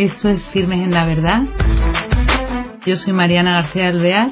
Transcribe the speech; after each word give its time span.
Esto 0.00 0.30
es 0.30 0.42
Firmes 0.46 0.78
en 0.78 0.92
la 0.92 1.04
Verdad. 1.04 1.42
Yo 2.86 2.96
soy 2.96 3.12
Mariana 3.12 3.60
García 3.60 3.88
Alvear. 3.88 4.30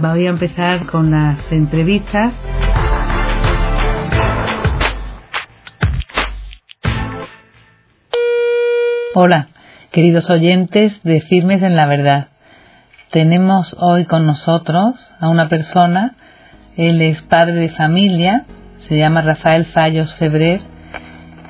Voy 0.00 0.26
a 0.26 0.30
empezar 0.30 0.86
con 0.86 1.12
las 1.12 1.38
entrevistas. 1.52 2.34
Hola, 9.14 9.50
queridos 9.92 10.28
oyentes 10.28 11.00
de 11.04 11.20
Firmes 11.20 11.62
en 11.62 11.76
la 11.76 11.86
Verdad. 11.86 12.30
Tenemos 13.12 13.76
hoy 13.78 14.04
con 14.04 14.26
nosotros 14.26 14.96
a 15.20 15.28
una 15.28 15.48
persona, 15.48 16.16
él 16.76 17.00
es 17.02 17.22
padre 17.22 17.54
de 17.54 17.68
familia, 17.68 18.46
se 18.88 18.98
llama 18.98 19.20
Rafael 19.20 19.66
Fallos 19.66 20.12
Febrer 20.14 20.60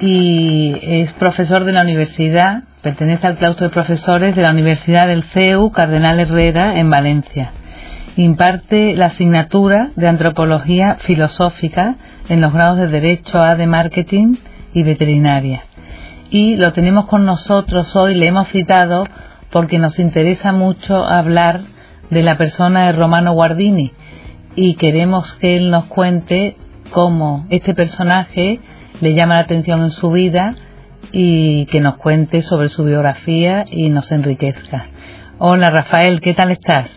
y 0.01 0.77
es 0.83 1.15
profesor 1.15 1.65
de 1.65 1.73
la 1.73 1.81
universidad, 1.81 2.65
pertenece 2.85 3.27
al 3.27 3.39
claustro 3.39 3.69
de 3.69 3.73
profesores 3.73 4.37
de 4.37 4.43
la 4.43 4.51
Universidad 4.51 5.09
del 5.09 5.25
CEU 5.33 5.73
Cardenal 5.73 6.21
Herrera 6.21 6.79
en 6.79 6.91
Valencia. 6.91 7.51
Imparte 8.17 8.95
la 8.95 9.07
asignatura 9.07 9.91
de 9.97 10.07
antropología 10.07 10.99
filosófica 11.01 11.97
en 12.29 12.43
los 12.43 12.53
grados 12.53 12.79
de 12.79 12.89
Derecho 12.89 13.39
A 13.39 13.57
de 13.57 13.67
Marketing 13.67 14.37
y 14.75 14.83
Veterinaria. 14.83 15.63
Y 16.29 16.57
lo 16.57 16.75
tenemos 16.75 17.07
con 17.07 17.25
nosotros 17.25 17.97
hoy, 17.97 18.17
le 18.17 18.29
hemos 18.29 18.49
citado 18.49 19.07
porque 19.51 19.79
nos 19.79 19.99
interesa 19.99 20.53
mucho 20.53 20.95
hablar 20.95 21.63
de 22.11 22.23
la 22.23 22.37
persona 22.37 22.87
de 22.87 22.93
Romano 22.93 23.33
Guardini 23.33 23.93
y 24.57 24.75
queremos 24.75 25.35
que 25.37 25.57
él 25.57 25.71
nos 25.71 25.87
cuente 25.87 26.59
cómo 26.91 27.47
este 27.49 27.73
personaje 27.73 28.61
le 29.01 29.15
llama 29.15 29.37
la 29.37 29.41
atención 29.41 29.83
en 29.83 29.91
su 29.91 30.11
vida 30.11 30.55
y 31.17 31.67
que 31.67 31.81
nos 31.81 31.97
cuente 31.97 32.43
sobre 32.43 32.67
su 32.67 32.83
biografía 32.83 33.65
y 33.71 33.89
nos 33.89 34.11
enriquezca. 34.11 34.89
Hola 35.39 35.71
Rafael, 35.71 36.21
¿qué 36.21 36.35
tal 36.35 36.51
estás? 36.51 36.91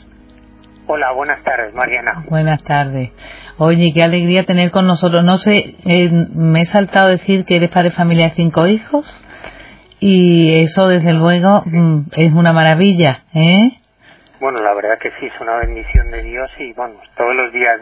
Hola, 0.87 1.11
buenas 1.11 1.43
tardes, 1.43 1.71
Mariana. 1.75 2.23
Buenas 2.27 2.63
tardes. 2.63 3.11
Oye, 3.59 3.91
qué 3.93 4.01
alegría 4.01 4.43
tener 4.43 4.71
con 4.71 4.87
nosotros. 4.87 5.23
No 5.23 5.37
sé, 5.37 5.75
eh, 5.85 6.09
me 6.33 6.61
he 6.61 6.65
saltado 6.65 7.09
decir 7.09 7.45
que 7.45 7.57
eres 7.57 7.69
padre 7.69 7.89
de 7.89 7.95
familia 7.95 8.29
de 8.29 8.35
cinco 8.35 8.65
hijos 8.65 9.05
y 9.99 10.63
eso 10.63 10.87
desde 10.87 11.13
luego 11.13 11.61
mm, 11.65 12.05
es 12.15 12.33
una 12.33 12.53
maravilla, 12.53 13.23
¿eh? 13.35 13.69
Bueno, 14.39 14.61
la 14.61 14.73
verdad 14.73 14.97
que 14.99 15.11
sí, 15.19 15.27
es 15.27 15.41
una 15.41 15.57
bendición 15.57 16.09
de 16.09 16.23
Dios 16.23 16.49
y 16.59 16.73
bueno, 16.73 16.95
todos 17.15 17.35
los 17.35 17.53
días 17.53 17.79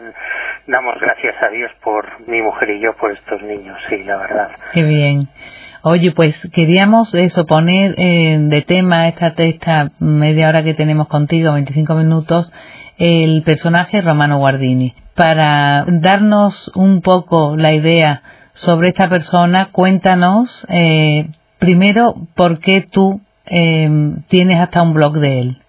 damos 0.66 1.00
gracias 1.00 1.34
a 1.42 1.48
Dios 1.48 1.70
por 1.82 2.28
mi 2.28 2.42
mujer 2.42 2.70
y 2.70 2.80
yo 2.80 2.94
por 2.96 3.12
estos 3.12 3.42
niños, 3.42 3.78
sí, 3.88 4.04
la 4.04 4.16
verdad. 4.18 4.50
Qué 4.74 4.82
bien. 4.82 5.28
Oye, 5.88 6.10
pues 6.10 6.34
queríamos 6.52 7.14
eso, 7.14 7.46
poner 7.46 7.94
eh, 7.96 8.38
de 8.40 8.62
tema 8.62 9.06
esta, 9.06 9.92
media 10.00 10.48
hora 10.48 10.64
que 10.64 10.74
tenemos 10.74 11.06
contigo, 11.06 11.52
25 11.52 11.94
minutos, 11.94 12.52
el 12.98 13.44
personaje 13.44 14.00
Romano 14.00 14.38
Guardini. 14.38 14.96
Para 15.14 15.84
darnos 15.86 16.72
un 16.74 17.02
poco 17.02 17.54
la 17.56 17.72
idea 17.72 18.22
sobre 18.52 18.88
esta 18.88 19.08
persona, 19.08 19.68
cuéntanos 19.70 20.66
eh, 20.70 21.28
primero 21.60 22.16
por 22.34 22.58
qué 22.58 22.84
tú 22.90 23.20
eh, 23.46 23.88
tienes 24.26 24.58
hasta 24.58 24.82
un 24.82 24.92
blog 24.92 25.20
de 25.20 25.38
él. 25.38 25.62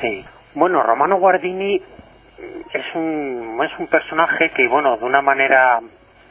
Sí. 0.00 0.24
Bueno, 0.56 0.82
Romano 0.82 1.20
Guardini 1.20 1.76
es 1.76 2.94
un, 2.96 3.60
es 3.62 3.78
un 3.78 3.86
personaje 3.86 4.50
que, 4.56 4.66
bueno, 4.66 4.96
de 4.96 5.04
una 5.04 5.22
manera, 5.22 5.78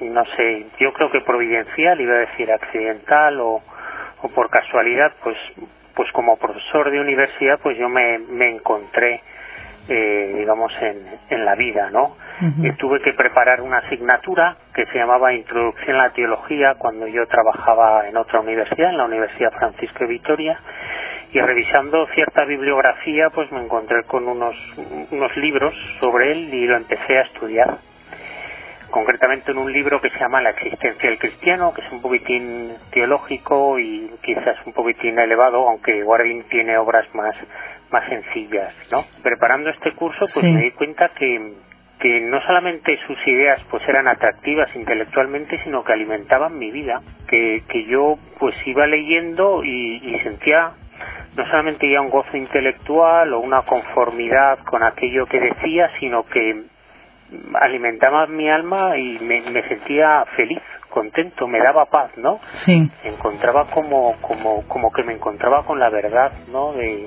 no 0.09 0.25
sé, 0.38 0.66
yo 0.80 0.94
creo 0.94 1.11
que 1.11 1.21
providencial, 1.21 1.99
iba 2.02 2.16
a 2.16 2.19
decir 2.19 2.52
accidental 2.52 3.39
o, 3.39 3.61
o 4.21 4.27
por 4.30 4.49
casualidad, 4.49 5.13
pues, 5.23 5.38
pues 5.95 6.12
como 6.12 6.38
profesor 6.38 6.91
de 6.91 7.00
universidad, 7.00 7.59
pues 7.62 7.78
yo 7.78 7.89
me, 7.89 8.19
me 8.19 8.50
encontré, 8.50 9.22
eh, 9.88 10.35
digamos, 10.38 10.72
en, 10.81 11.06
en 11.29 11.45
la 11.45 11.56
vida, 11.56 11.90
¿no? 11.91 12.16
y 12.41 12.72
tuve 12.72 13.00
que 13.01 13.13
preparar 13.13 13.61
una 13.61 13.78
asignatura 13.78 14.56
que 14.73 14.88
se 14.88 14.97
llamaba 14.97 15.31
Introducción 15.31 15.95
a 15.97 16.07
la 16.07 16.09
Teología 16.09 16.73
cuando 16.75 17.07
yo 17.07 17.28
trabajaba 17.28 18.07
en 18.07 18.17
otra 18.17 18.40
universidad, 18.40 18.90
en 18.90 18.97
la 18.97 19.06
Universidad 19.06 19.51
Francisco 19.51 20.00
de 20.00 20.07
Vitoria, 20.07 20.57
y 21.34 21.40
revisando 21.40 22.07
cierta 22.16 22.44
bibliografía 22.45 23.29
pues 23.29 23.51
me 23.51 23.61
encontré 23.61 24.03
con 24.06 24.28
unos, 24.28 24.56
unos 25.11 25.38
libros 25.38 25.73
sobre 26.00 26.31
él 26.31 26.51
y 26.51 26.66
lo 26.66 26.78
empecé 26.78 27.19
a 27.19 27.22
estudiar 27.22 27.78
concretamente 28.91 29.52
en 29.52 29.57
un 29.57 29.72
libro 29.72 30.00
que 30.02 30.09
se 30.09 30.19
llama 30.19 30.41
La 30.41 30.52
existencia 30.52 31.09
del 31.09 31.18
cristiano, 31.18 31.74
que 31.74 31.81
es 31.81 31.91
un 31.91 32.02
poquitín 32.02 32.74
teológico 32.91 33.79
y 33.79 34.12
quizás 34.22 34.57
un 34.66 34.74
poquitín 34.74 35.18
elevado, 35.18 35.68
aunque 35.68 36.03
Guardin 36.03 36.44
tiene 36.50 36.78
obras 36.78 37.06
más, 37.16 37.35
más 37.91 38.07
sencillas, 38.07 38.74
¿no? 38.91 39.03
Preparando 39.24 39.69
este 39.69 39.94
curso, 39.94 40.25
pues 40.34 40.46
me 40.46 40.62
di 40.62 40.72
cuenta 40.72 41.09
que, 41.18 41.53
que 42.00 42.22
no 42.22 42.41
solamente 42.41 42.97
sus 43.07 43.18
ideas 43.28 43.59
pues 43.69 43.81
eran 43.88 44.07
atractivas 44.07 44.69
intelectualmente, 44.75 45.59
sino 45.63 45.84
que 45.84 45.94
alimentaban 45.94 46.58
mi 46.58 46.72
vida, 46.72 47.02
que, 47.28 47.63
que 47.69 47.85
yo 47.85 48.18
pues 48.40 48.56
iba 48.66 48.85
leyendo 48.85 49.63
y, 49.63 50.02
y 50.03 50.19
sentía 50.19 50.73
no 51.35 51.46
solamente 51.46 51.90
ya 51.90 52.02
un 52.02 52.09
gozo 52.09 52.35
intelectual 52.35 53.34
o 53.34 53.40
una 53.40 53.62
conformidad 53.62 54.59
con 54.66 54.84
aquello 54.84 55.25
que 55.28 55.40
decía, 55.40 55.90
sino 56.00 56.23
que 56.23 56.66
alimentaba 57.59 58.28
mi 58.28 58.50
alma 58.50 58.97
y 58.97 59.19
me, 59.19 59.42
sentía 59.68 60.25
feliz, 60.36 60.62
contento, 60.90 61.47
me 61.47 61.59
daba 61.59 61.86
paz, 61.86 62.12
¿no? 62.18 62.40
Sí. 62.66 62.90
encontraba 63.03 63.68
como, 63.68 64.16
como, 64.22 64.64
como 64.68 64.92
que 64.92 65.03
me 65.03 65.14
encontraba 65.14 65.64
con 65.66 65.80
la 65.80 65.90
verdad, 65.90 66.31
¿no? 66.52 66.74
De, 66.74 67.06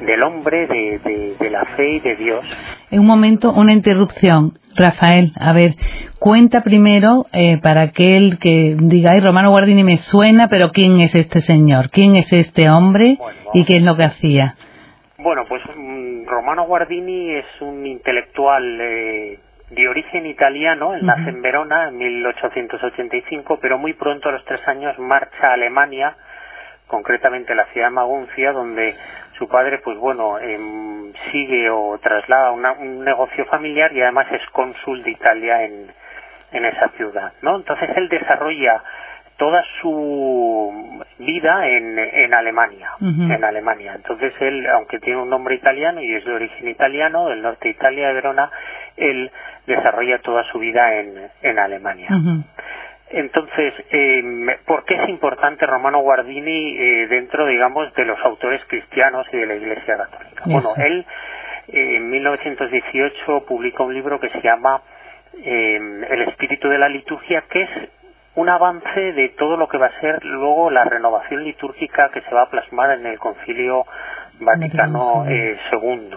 del 0.00 0.24
hombre, 0.24 0.66
de, 0.66 1.36
de, 1.38 1.50
la 1.50 1.64
fe 1.76 1.94
y 1.94 2.00
de 2.00 2.16
Dios. 2.16 2.44
En 2.90 3.00
un 3.00 3.06
momento, 3.06 3.52
una 3.52 3.72
interrupción. 3.72 4.58
Rafael, 4.74 5.32
a 5.40 5.54
ver, 5.54 5.74
cuenta 6.18 6.62
primero 6.62 7.24
eh, 7.32 7.58
para 7.62 7.82
aquel 7.82 8.38
que 8.38 8.76
diga, 8.78 9.12
ay, 9.12 9.20
Romano 9.20 9.50
Guardini 9.50 9.82
me 9.82 9.96
suena, 9.98 10.48
pero 10.48 10.70
¿quién 10.70 11.00
es 11.00 11.14
este 11.14 11.40
señor? 11.40 11.90
¿Quién 11.90 12.14
es 12.16 12.30
este 12.30 12.68
hombre 12.68 13.16
y 13.54 13.64
qué 13.64 13.76
es 13.76 13.82
lo 13.82 13.96
que 13.96 14.04
hacía? 14.04 14.54
Bueno, 15.18 15.44
pues 15.48 15.62
mm, 15.74 16.26
Romano 16.26 16.66
Guardini 16.66 17.36
es 17.36 17.46
un 17.60 17.86
intelectual 17.86 18.80
eh, 18.80 19.38
de 19.70 19.88
origen 19.88 20.26
italiano, 20.26 20.94
él 20.94 21.04
nace 21.04 21.30
en 21.30 21.42
Verona 21.42 21.88
en 21.88 21.98
1885, 21.98 23.58
pero 23.60 23.78
muy 23.78 23.94
pronto, 23.94 24.28
a 24.28 24.32
los 24.32 24.44
tres 24.44 24.66
años, 24.68 24.98
marcha 24.98 25.48
a 25.48 25.54
Alemania, 25.54 26.16
concretamente 26.86 27.52
a 27.52 27.56
la 27.56 27.66
ciudad 27.66 27.88
de 27.88 27.94
Maguncia, 27.94 28.52
donde 28.52 28.94
su 29.38 29.48
padre, 29.48 29.78
pues 29.78 29.98
bueno, 29.98 30.38
em, 30.38 31.12
sigue 31.32 31.68
o 31.68 31.98
traslada 31.98 32.52
un 32.52 33.04
negocio 33.04 33.44
familiar 33.46 33.92
y 33.92 34.02
además 34.02 34.26
es 34.30 34.44
cónsul 34.50 35.02
de 35.02 35.10
Italia 35.10 35.64
en, 35.64 35.90
en 36.52 36.64
esa 36.64 36.88
ciudad, 36.90 37.32
¿no? 37.42 37.56
Entonces 37.56 37.90
él 37.96 38.08
desarrolla 38.08 38.82
toda 39.36 39.62
su 39.80 41.04
vida 41.18 41.68
en, 41.68 41.98
en 41.98 42.32
Alemania, 42.32 42.92
en 43.00 43.44
Alemania. 43.44 43.92
Entonces 43.94 44.32
él, 44.40 44.66
aunque 44.66 44.98
tiene 44.98 45.20
un 45.20 45.28
nombre 45.28 45.54
italiano 45.54 46.00
y 46.00 46.14
es 46.14 46.24
de 46.24 46.32
origen 46.32 46.68
italiano, 46.68 47.28
del 47.28 47.42
norte 47.42 47.68
de 47.68 47.74
Italia, 47.74 48.08
de 48.08 48.14
Verona, 48.14 48.50
él 48.96 49.30
desarrolla 49.66 50.18
toda 50.18 50.44
su 50.50 50.58
vida 50.58 50.96
en, 50.96 51.30
en 51.42 51.58
Alemania. 51.58 52.08
Entonces, 53.08 53.72
eh, 53.90 54.22
¿por 54.66 54.84
qué 54.84 54.94
es 54.94 55.08
importante 55.08 55.64
Romano 55.64 56.00
Guardini 56.00 56.76
eh, 56.76 57.06
dentro, 57.08 57.46
digamos, 57.46 57.94
de 57.94 58.04
los 58.04 58.18
autores 58.24 58.60
cristianos 58.66 59.26
y 59.32 59.36
de 59.36 59.46
la 59.46 59.54
Iglesia 59.54 59.96
Católica? 59.96 60.42
Bueno, 60.44 60.70
él 60.76 61.06
eh, 61.68 61.96
en 61.96 62.10
1918 62.10 63.46
publica 63.46 63.84
un 63.84 63.94
libro 63.94 64.18
que 64.18 64.28
se 64.30 64.40
llama 64.42 64.82
eh, 65.34 65.76
El 66.10 66.22
espíritu 66.22 66.68
de 66.68 66.78
la 66.78 66.88
liturgia, 66.88 67.44
que 67.48 67.62
es 67.62 67.70
un 68.34 68.48
avance 68.48 69.12
de 69.12 69.28
todo 69.30 69.56
lo 69.56 69.68
que 69.68 69.78
va 69.78 69.86
a 69.86 70.00
ser 70.00 70.24
luego 70.24 70.70
la 70.70 70.84
renovación 70.84 71.44
litúrgica 71.44 72.10
que 72.10 72.20
se 72.22 72.34
va 72.34 72.42
a 72.42 72.50
plasmar 72.50 72.90
en 72.98 73.06
el 73.06 73.18
Concilio 73.18 73.86
Vaticano 74.40 75.24
II. 75.28 76.10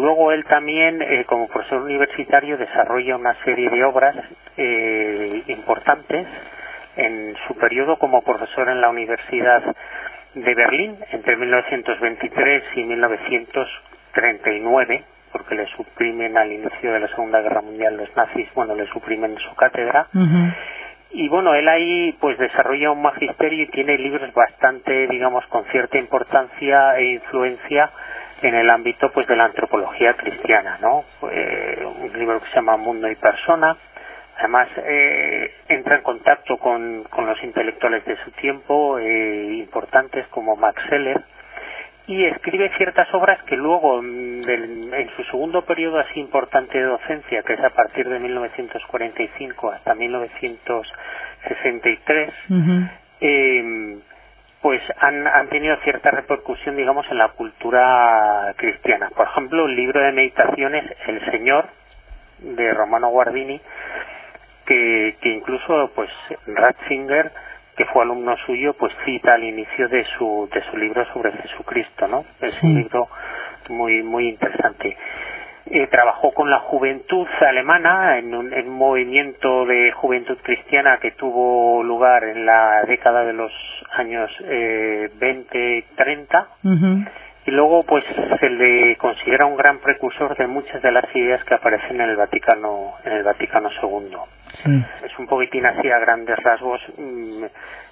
Luego 0.00 0.32
él 0.32 0.44
también, 0.44 1.02
eh, 1.02 1.24
como 1.26 1.48
profesor 1.48 1.82
universitario, 1.82 2.56
desarrolla 2.56 3.16
una 3.16 3.34
serie 3.44 3.68
de 3.68 3.82
obras 3.82 4.14
eh, 4.56 5.42
importantes 5.48 6.24
en 6.96 7.34
su 7.46 7.54
periodo 7.56 7.98
como 7.98 8.22
profesor 8.22 8.68
en 8.68 8.80
la 8.80 8.90
Universidad 8.90 9.74
de 10.34 10.54
Berlín 10.54 10.96
entre 11.10 11.36
1923 11.36 12.62
y 12.76 12.84
1939, 12.84 15.02
porque 15.32 15.56
le 15.56 15.66
suprimen 15.68 16.36
al 16.38 16.52
inicio 16.52 16.92
de 16.92 17.00
la 17.00 17.08
Segunda 17.08 17.40
Guerra 17.40 17.62
Mundial 17.62 17.96
los 17.96 18.14
nazis, 18.16 18.48
bueno, 18.54 18.76
le 18.76 18.86
suprimen 18.86 19.36
su 19.38 19.52
cátedra. 19.56 20.06
Y 21.10 21.26
bueno, 21.28 21.54
él 21.54 21.66
ahí 21.68 22.14
pues 22.20 22.38
desarrolla 22.38 22.92
un 22.92 23.02
magisterio 23.02 23.64
y 23.64 23.68
tiene 23.68 23.98
libros 23.98 24.32
bastante, 24.32 25.08
digamos, 25.08 25.44
con 25.46 25.64
cierta 25.66 25.98
importancia 25.98 26.96
e 26.98 27.14
influencia 27.14 27.90
en 28.42 28.54
el 28.54 28.70
ámbito 28.70 29.10
pues 29.12 29.26
de 29.26 29.36
la 29.36 29.46
antropología 29.46 30.14
cristiana, 30.14 30.78
¿no? 30.80 31.04
Eh, 31.30 31.84
un 31.84 32.18
libro 32.18 32.40
que 32.40 32.48
se 32.48 32.56
llama 32.56 32.76
Mundo 32.76 33.10
y 33.10 33.16
Persona, 33.16 33.76
Además, 34.38 34.68
eh, 34.76 35.52
entra 35.68 35.96
en 35.96 36.02
contacto 36.02 36.58
con, 36.58 37.02
con, 37.10 37.26
los 37.26 37.42
intelectuales 37.42 38.04
de 38.04 38.16
su 38.18 38.30
tiempo, 38.32 39.00
eh, 39.00 39.56
importantes 39.58 40.28
como 40.28 40.54
Max 40.54 40.80
Seller, 40.88 41.24
y 42.06 42.24
escribe 42.24 42.70
ciertas 42.76 43.12
obras 43.14 43.42
que 43.42 43.56
luego, 43.56 44.00
mm, 44.00 44.42
del, 44.42 44.94
en 44.94 45.10
su 45.16 45.24
segundo 45.24 45.62
periodo 45.62 45.98
así 45.98 46.20
importante 46.20 46.78
de 46.78 46.84
docencia, 46.84 47.42
que 47.42 47.54
es 47.54 47.64
a 47.64 47.70
partir 47.70 48.08
de 48.08 48.20
1945 48.20 49.72
hasta 49.72 49.96
1963, 49.96 52.32
eh, 53.20 53.98
pues 54.62 54.82
han, 54.98 55.26
han 55.26 55.48
tenido 55.48 55.76
cierta 55.84 56.10
repercusión, 56.10 56.76
digamos, 56.76 57.06
en 57.10 57.18
la 57.18 57.28
cultura 57.28 58.54
cristiana. 58.56 59.10
Por 59.14 59.26
ejemplo, 59.28 59.66
el 59.66 59.76
libro 59.76 60.00
de 60.00 60.12
meditaciones 60.12 60.84
El 61.06 61.24
Señor, 61.30 61.66
de 62.38 62.72
Romano 62.72 63.08
Guardini, 63.08 63.60
que, 64.66 65.16
que 65.20 65.28
incluso, 65.28 65.90
pues, 65.94 66.10
Ratzinger, 66.46 67.32
que 67.76 67.84
fue 67.86 68.02
alumno 68.02 68.36
suyo, 68.38 68.74
pues 68.74 68.92
cita 69.04 69.34
al 69.34 69.44
inicio 69.44 69.88
de 69.88 70.04
su, 70.16 70.48
de 70.52 70.60
su 70.64 70.76
libro 70.76 71.04
sobre 71.12 71.30
Jesucristo, 71.30 72.08
¿no? 72.08 72.24
Es 72.40 72.60
un 72.64 72.74
libro 72.74 73.08
muy, 73.68 74.02
muy 74.02 74.30
interesante. 74.30 74.96
Eh, 75.70 75.86
trabajó 75.88 76.32
con 76.32 76.48
la 76.48 76.60
juventud 76.60 77.26
alemana 77.40 78.18
en 78.18 78.34
un, 78.34 78.68
movimiento 78.70 79.66
de 79.66 79.92
juventud 79.92 80.38
cristiana 80.42 80.98
que 80.98 81.10
tuvo 81.10 81.82
lugar 81.82 82.24
en 82.24 82.46
la 82.46 82.84
década 82.86 83.24
de 83.24 83.34
los 83.34 83.52
años 83.92 84.30
eh, 84.44 85.10
20 85.18 85.76
y 85.76 85.82
30 85.94 86.48
y 87.48 87.50
luego 87.50 87.82
pues 87.84 88.04
se 88.40 88.50
le 88.50 88.94
considera 88.96 89.46
un 89.46 89.56
gran 89.56 89.78
precursor 89.78 90.36
de 90.36 90.46
muchas 90.46 90.82
de 90.82 90.92
las 90.92 91.04
ideas 91.16 91.42
que 91.44 91.54
aparecen 91.54 91.98
en 91.98 92.10
el 92.10 92.16
Vaticano 92.16 92.92
en 93.04 93.12
el 93.12 93.22
Vaticano 93.22 93.70
II 93.82 94.70
es 95.02 95.18
un 95.18 95.26
poquitín 95.26 95.64
así 95.64 95.88
a 95.88 95.98
grandes 95.98 96.36
rasgos 96.36 96.80
mm, 96.98 97.44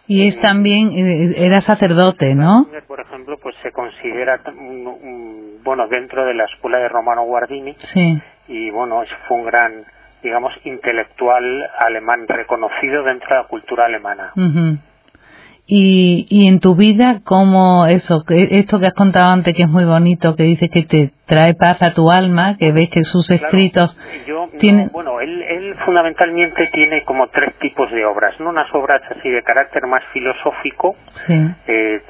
y 0.09 0.29
es 0.29 0.39
también 0.43 0.93
eh, 0.93 1.35
era 1.39 1.63
sacerdote 1.63 2.35
no 2.35 2.67
por 2.87 3.01
ejemplo 3.01 3.39
pues 3.43 3.57
se 3.63 3.73
considera 3.73 4.43
bueno 5.65 5.89
dentro 5.89 6.27
de 6.27 6.35
la 6.35 6.45
escuela 6.45 6.79
de 6.79 6.89
Romano 6.91 7.25
Guardini 7.25 7.75
sí. 7.95 8.21
y 8.49 8.71
bueno 8.71 9.05
fue 9.27 9.39
un 9.39 9.47
gran 9.47 9.85
digamos 10.23 10.53
intelectual 10.65 11.67
alemán 11.79 12.29
reconocido 12.29 13.05
dentro 13.05 13.29
de 13.31 13.43
la 13.43 13.49
cultura 13.49 13.87
alemana 13.87 14.33
y, 15.69 16.27
y 16.31 16.47
en 16.47 16.61
tu 16.61 16.77
vida, 16.77 17.21
¿cómo 17.25 17.87
eso, 17.87 18.25
esto 18.29 18.79
que 18.79 18.87
has 18.87 18.95
contado 18.95 19.33
antes, 19.33 19.53
que 19.55 19.63
es 19.63 19.69
muy 19.69 19.85
bonito, 19.85 20.37
que 20.37 20.45
dice 20.45 20.69
que 20.69 20.85
te 20.85 21.11
trae 21.27 21.55
paz 21.55 21.83
a 21.83 21.93
tu 21.93 22.11
alma, 22.11 22.57
que 22.57 22.71
ves 22.71 22.89
que 22.89 23.03
sus 23.03 23.29
escritos... 23.31 23.99
Yo, 24.27 24.49
bueno, 24.93 25.21
él, 25.21 25.43
él 25.43 25.75
fundamentalmente 25.85 26.69
tiene 26.73 27.03
como 27.05 27.27
tres 27.29 27.53
tipos 27.59 27.91
de 27.91 28.05
obras, 28.05 28.39
¿no? 28.39 28.51
Unas 28.51 28.73
obras 28.75 29.03
así 29.11 29.29
de 29.29 29.43
carácter 29.43 29.87
más 29.87 30.05
filosófico, 30.13 30.95
eh, 31.29 32.01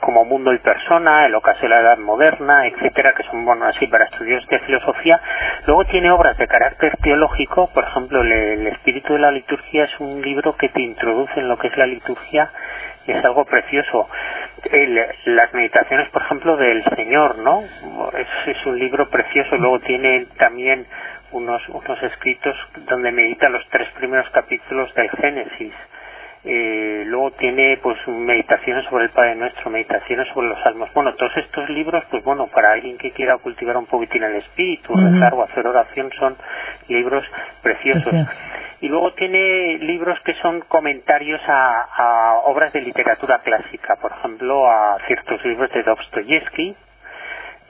como 0.00 0.24
Mundo 0.26 0.52
y 0.52 0.58
Persona, 0.58 1.24
El 1.26 1.34
ocaso 1.34 1.62
de 1.62 1.68
la 1.70 1.80
Edad 1.80 1.98
Moderna, 1.98 2.66
etcétera, 2.66 3.14
que 3.16 3.22
son, 3.24 3.44
bueno, 3.44 3.64
así 3.64 3.86
para 3.86 4.04
estudios 4.04 4.46
de 4.48 4.58
filosofía. 4.60 5.18
Luego 5.66 5.84
tiene 5.84 6.10
obras 6.10 6.36
de 6.38 6.48
carácter 6.48 6.96
teológico, 7.02 7.70
por 7.72 7.84
ejemplo, 7.84 8.22
el 8.22 8.66
Espíritu 8.66 9.12
de 9.12 9.20
la 9.20 9.30
Liturgia 9.30 9.84
es 9.84 10.00
un 10.00 10.20
libro 10.20 10.56
que 10.56 10.68
te 10.68 10.80
introduce 10.80 11.38
en 11.38 11.48
lo 11.48 11.56
que 11.56 11.68
es 11.68 11.76
la 11.76 11.86
liturgia 11.86 12.50
es 13.06 13.24
algo 13.24 13.44
precioso. 13.44 14.08
las 15.24 15.52
meditaciones, 15.54 16.08
por 16.10 16.22
ejemplo, 16.22 16.56
del 16.56 16.84
Señor, 16.96 17.38
¿no? 17.38 17.62
Es, 18.46 18.66
un 18.66 18.78
libro 18.78 19.08
precioso. 19.08 19.56
Luego 19.56 19.80
tiene 19.80 20.26
también 20.38 20.86
unos, 21.32 21.66
unos 21.68 22.02
escritos 22.02 22.56
donde 22.86 23.10
medita 23.10 23.48
los 23.48 23.66
tres 23.70 23.88
primeros 23.90 24.28
capítulos 24.30 24.94
del 24.94 25.10
Génesis. 25.10 25.74
Eh, 26.44 27.04
luego 27.06 27.30
tiene 27.32 27.78
pues 27.80 27.96
meditaciones 28.08 28.84
sobre 28.86 29.04
el 29.04 29.10
Padre 29.10 29.36
Nuestro, 29.36 29.70
meditaciones 29.70 30.26
sobre 30.34 30.48
los 30.48 30.60
salmos. 30.62 30.92
Bueno, 30.92 31.14
todos 31.14 31.36
estos 31.36 31.68
libros, 31.70 32.02
pues 32.10 32.24
bueno, 32.24 32.48
para 32.48 32.72
alguien 32.72 32.98
que 32.98 33.12
quiera 33.12 33.38
cultivar 33.38 33.76
un 33.76 33.86
poquitín 33.86 34.24
el 34.24 34.36
espíritu, 34.36 34.92
rezar 34.94 35.34
o 35.34 35.44
hacer 35.44 35.64
oración, 35.66 36.10
son 36.18 36.36
libros 36.88 37.24
preciosos. 37.62 38.12
Y 38.80 38.88
luego 38.88 39.12
tiene 39.12 39.78
libros 39.78 40.18
que 40.24 40.34
son 40.34 40.62
comentarios 40.62 41.40
a, 41.46 42.40
obras 42.46 42.72
de 42.72 42.80
literatura 42.80 43.38
clásica, 43.38 43.94
por 43.96 44.10
ejemplo, 44.10 44.68
a 44.68 44.98
ciertos 45.06 45.44
libros 45.44 45.70
de 45.70 45.84
Dostoyevsky, 45.84 46.74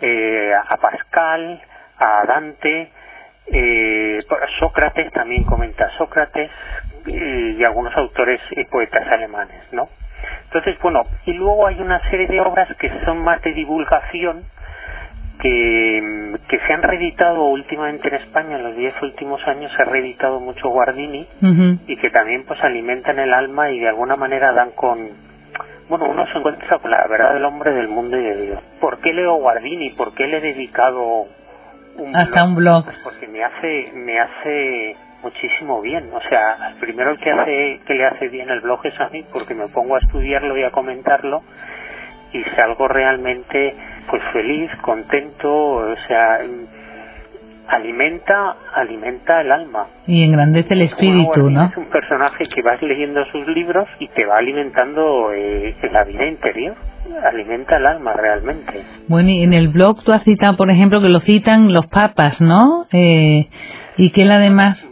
eh, 0.00 0.52
a 0.54 0.76
Pascal, 0.78 1.60
a 1.98 2.24
Dante, 2.26 2.90
eh, 3.46 4.20
Sócrates 4.58 5.12
también 5.12 5.44
comenta 5.44 5.90
Sócrates 5.98 6.50
y 7.06 7.64
algunos 7.64 7.96
autores 7.96 8.40
y 8.50 8.64
poetas 8.64 9.06
alemanes, 9.08 9.60
¿no? 9.72 9.88
Entonces, 10.44 10.78
bueno, 10.81 11.02
y 11.25 11.32
luego 11.32 11.66
hay 11.66 11.81
una 11.81 11.99
serie 12.10 12.26
de 12.26 12.40
obras 12.40 12.69
que 12.76 12.90
son 13.04 13.19
más 13.25 13.40
de 13.43 13.52
divulgación, 13.52 14.44
que, 15.40 16.37
que 16.49 16.58
se 16.60 16.72
han 16.72 16.82
reeditado 16.82 17.44
últimamente 17.44 18.08
en 18.08 18.14
España, 18.14 18.56
en 18.56 18.62
los 18.62 18.76
diez 18.76 18.94
últimos 19.02 19.40
años 19.49 19.72
se 19.75 19.82
ha 19.82 19.87
reeditado 19.87 20.40
mucho 20.40 20.69
Guardini 20.69 21.26
y 21.87 21.96
que 21.96 22.10
también 22.10 22.44
pues 22.46 22.62
alimentan 22.62 23.19
el 23.19 23.32
alma 23.32 23.70
y 23.70 23.81
de 23.81 23.88
alguna 23.88 24.14
manera 24.16 24.52
dan 24.52 24.70
con, 24.72 25.08
bueno, 25.88 26.05
uno 26.08 26.26
se 26.26 26.38
encuentra 26.38 26.78
con 26.78 26.90
la 26.90 27.06
verdad 27.08 27.34
del 27.34 27.44
hombre, 27.44 27.72
del 27.72 27.88
mundo 27.88 28.16
y 28.19 28.22
de 28.22 28.43
Dios. 28.43 28.62
¿Por 28.81 29.00
qué 29.00 29.12
leo 29.12 29.34
Guardini? 29.37 29.90
¿Por 29.90 30.14
qué 30.14 30.26
le 30.26 30.37
he 30.37 30.40
dedicado 30.40 31.26
un 31.96 32.14
hasta 32.14 32.44
un 32.44 32.55
blog? 32.55 32.84
Pues 32.84 32.98
porque 33.02 33.26
me 33.26 33.43
hace, 33.43 33.90
me 33.94 34.20
hace 34.20 34.96
muchísimo 35.22 35.80
bien. 35.80 36.10
O 36.12 36.20
sea, 36.28 36.70
el 36.70 36.74
primero 36.76 37.16
que 37.16 37.30
hace, 37.30 37.80
que 37.86 37.94
le 37.94 38.06
hace 38.06 38.28
bien 38.28 38.50
el 38.50 38.60
blog 38.60 38.80
es 38.86 38.98
a 39.00 39.08
mí, 39.08 39.24
porque 39.32 39.54
me 39.54 39.69
pongo 39.69 39.96
a 39.96 39.98
estudiarlo 39.98 40.56
y 40.56 40.64
a 40.64 40.70
comentarlo 40.70 41.42
y 42.32 42.42
salgo 42.56 42.88
realmente 42.88 43.74
pues 44.08 44.22
feliz, 44.32 44.70
contento, 44.82 45.50
o 45.50 45.96
sea, 46.08 46.40
alimenta, 47.69 48.56
alimenta 48.74 49.40
el 49.40 49.52
alma. 49.52 49.86
Y 50.06 50.24
engrandece 50.24 50.74
el 50.74 50.82
espíritu, 50.82 51.50
¿no? 51.50 51.66
Es 51.66 51.76
un 51.76 51.86
personaje 51.86 52.44
que 52.54 52.62
vas 52.62 52.82
leyendo 52.82 53.24
sus 53.26 53.46
libros 53.48 53.88
y 53.98 54.08
te 54.08 54.24
va 54.26 54.38
alimentando 54.38 55.32
eh, 55.32 55.74
la 55.90 56.04
vida 56.04 56.26
interior, 56.26 56.74
alimenta 57.24 57.76
el 57.76 57.86
alma 57.86 58.12
realmente. 58.12 58.82
Bueno, 59.08 59.30
y 59.30 59.42
en 59.42 59.52
el 59.52 59.69
blog 59.69 60.02
tú 60.04 60.12
has 60.12 60.24
citado, 60.24 60.56
por 60.56 60.70
ejemplo, 60.70 61.00
que 61.00 61.08
lo 61.08 61.20
citan 61.20 61.72
los 61.72 61.86
papas, 61.86 62.40
¿no? 62.40 62.86
Eh, 62.92 63.48
y 63.96 64.10
que 64.10 64.22
él 64.22 64.32
además... 64.32 64.86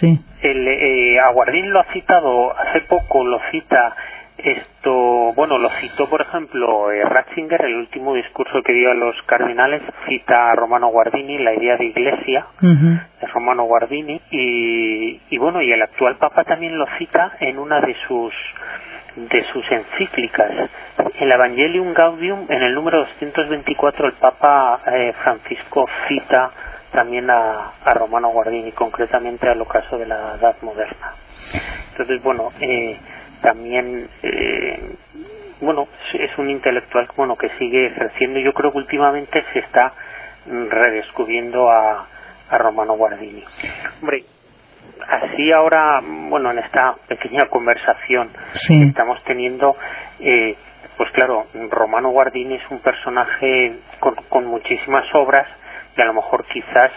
Sí. 0.00 0.20
El, 0.42 0.68
eh, 0.68 1.18
Aguardín 1.20 1.70
lo 1.72 1.80
ha 1.80 1.92
citado, 1.92 2.56
hace 2.56 2.82
poco 2.82 3.24
lo 3.24 3.40
cita 3.50 3.94
esto, 4.38 5.32
bueno, 5.34 5.58
lo 5.58 5.68
citó, 5.80 6.08
por 6.08 6.20
ejemplo, 6.20 6.92
eh, 6.92 7.02
Ratzinger, 7.04 7.60
el 7.62 7.74
último 7.74 8.14
discurso 8.14 8.62
que 8.62 8.72
dio 8.72 8.88
a 8.90 8.94
los 8.94 9.16
cardenales, 9.26 9.82
cita 10.08 10.52
a 10.52 10.54
Romano 10.54 10.88
Guardini, 10.88 11.38
la 11.38 11.54
idea 11.54 11.76
de 11.76 11.86
iglesia 11.86 12.46
de 12.60 13.26
Romano 13.32 13.64
Guardini, 13.64 14.20
y, 14.30 15.20
y 15.28 15.38
bueno, 15.38 15.60
y 15.60 15.72
el 15.72 15.82
actual 15.82 16.16
Papa 16.18 16.44
también 16.44 16.78
lo 16.78 16.86
cita 16.98 17.32
en 17.40 17.58
una 17.58 17.80
de 17.80 17.96
sus 18.06 18.32
de 19.16 19.44
sus 19.52 19.64
encíclicas. 19.72 20.70
El 21.18 21.32
Evangelium 21.32 21.92
Gaudium, 21.92 22.46
en 22.48 22.62
el 22.62 22.74
número 22.74 22.98
224, 22.98 24.06
el 24.06 24.12
Papa 24.12 24.80
eh, 24.86 25.12
Francisco 25.24 25.88
cita 26.06 26.52
también 26.92 27.30
a, 27.30 27.72
a 27.84 27.94
Romano 27.94 28.30
Guardini, 28.30 28.72
concretamente 28.72 29.48
al 29.48 29.60
ocaso 29.60 29.98
de 29.98 30.06
la 30.06 30.36
Edad 30.38 30.56
Moderna. 30.62 31.14
Entonces, 31.90 32.22
bueno, 32.22 32.50
eh, 32.60 32.98
también 33.42 34.08
eh, 34.22 34.96
bueno 35.60 35.88
es 36.14 36.38
un 36.38 36.50
intelectual 36.50 37.08
bueno 37.16 37.36
que 37.36 37.48
sigue 37.58 37.92
creciendo 37.94 38.38
yo 38.40 38.52
creo 38.52 38.72
que 38.72 38.78
últimamente 38.78 39.44
se 39.52 39.60
está 39.60 39.92
redescubriendo 40.46 41.70
a, 41.70 42.06
a 42.50 42.58
Romano 42.58 42.94
Guardini. 42.94 43.44
Hombre 44.00 44.24
así 45.06 45.52
ahora 45.52 46.00
bueno 46.02 46.50
en 46.50 46.58
esta 46.58 46.96
pequeña 47.06 47.48
conversación 47.48 48.30
que 48.66 48.82
estamos 48.84 49.22
teniendo 49.24 49.76
eh, 50.20 50.56
pues 50.96 51.10
claro 51.12 51.46
Romano 51.70 52.10
Guardini 52.10 52.56
es 52.56 52.70
un 52.70 52.80
personaje 52.80 53.76
con, 54.00 54.14
con 54.28 54.46
muchísimas 54.46 55.06
obras 55.14 55.46
y 55.98 56.02
a 56.02 56.04
lo 56.04 56.14
mejor 56.14 56.46
quizás 56.46 56.92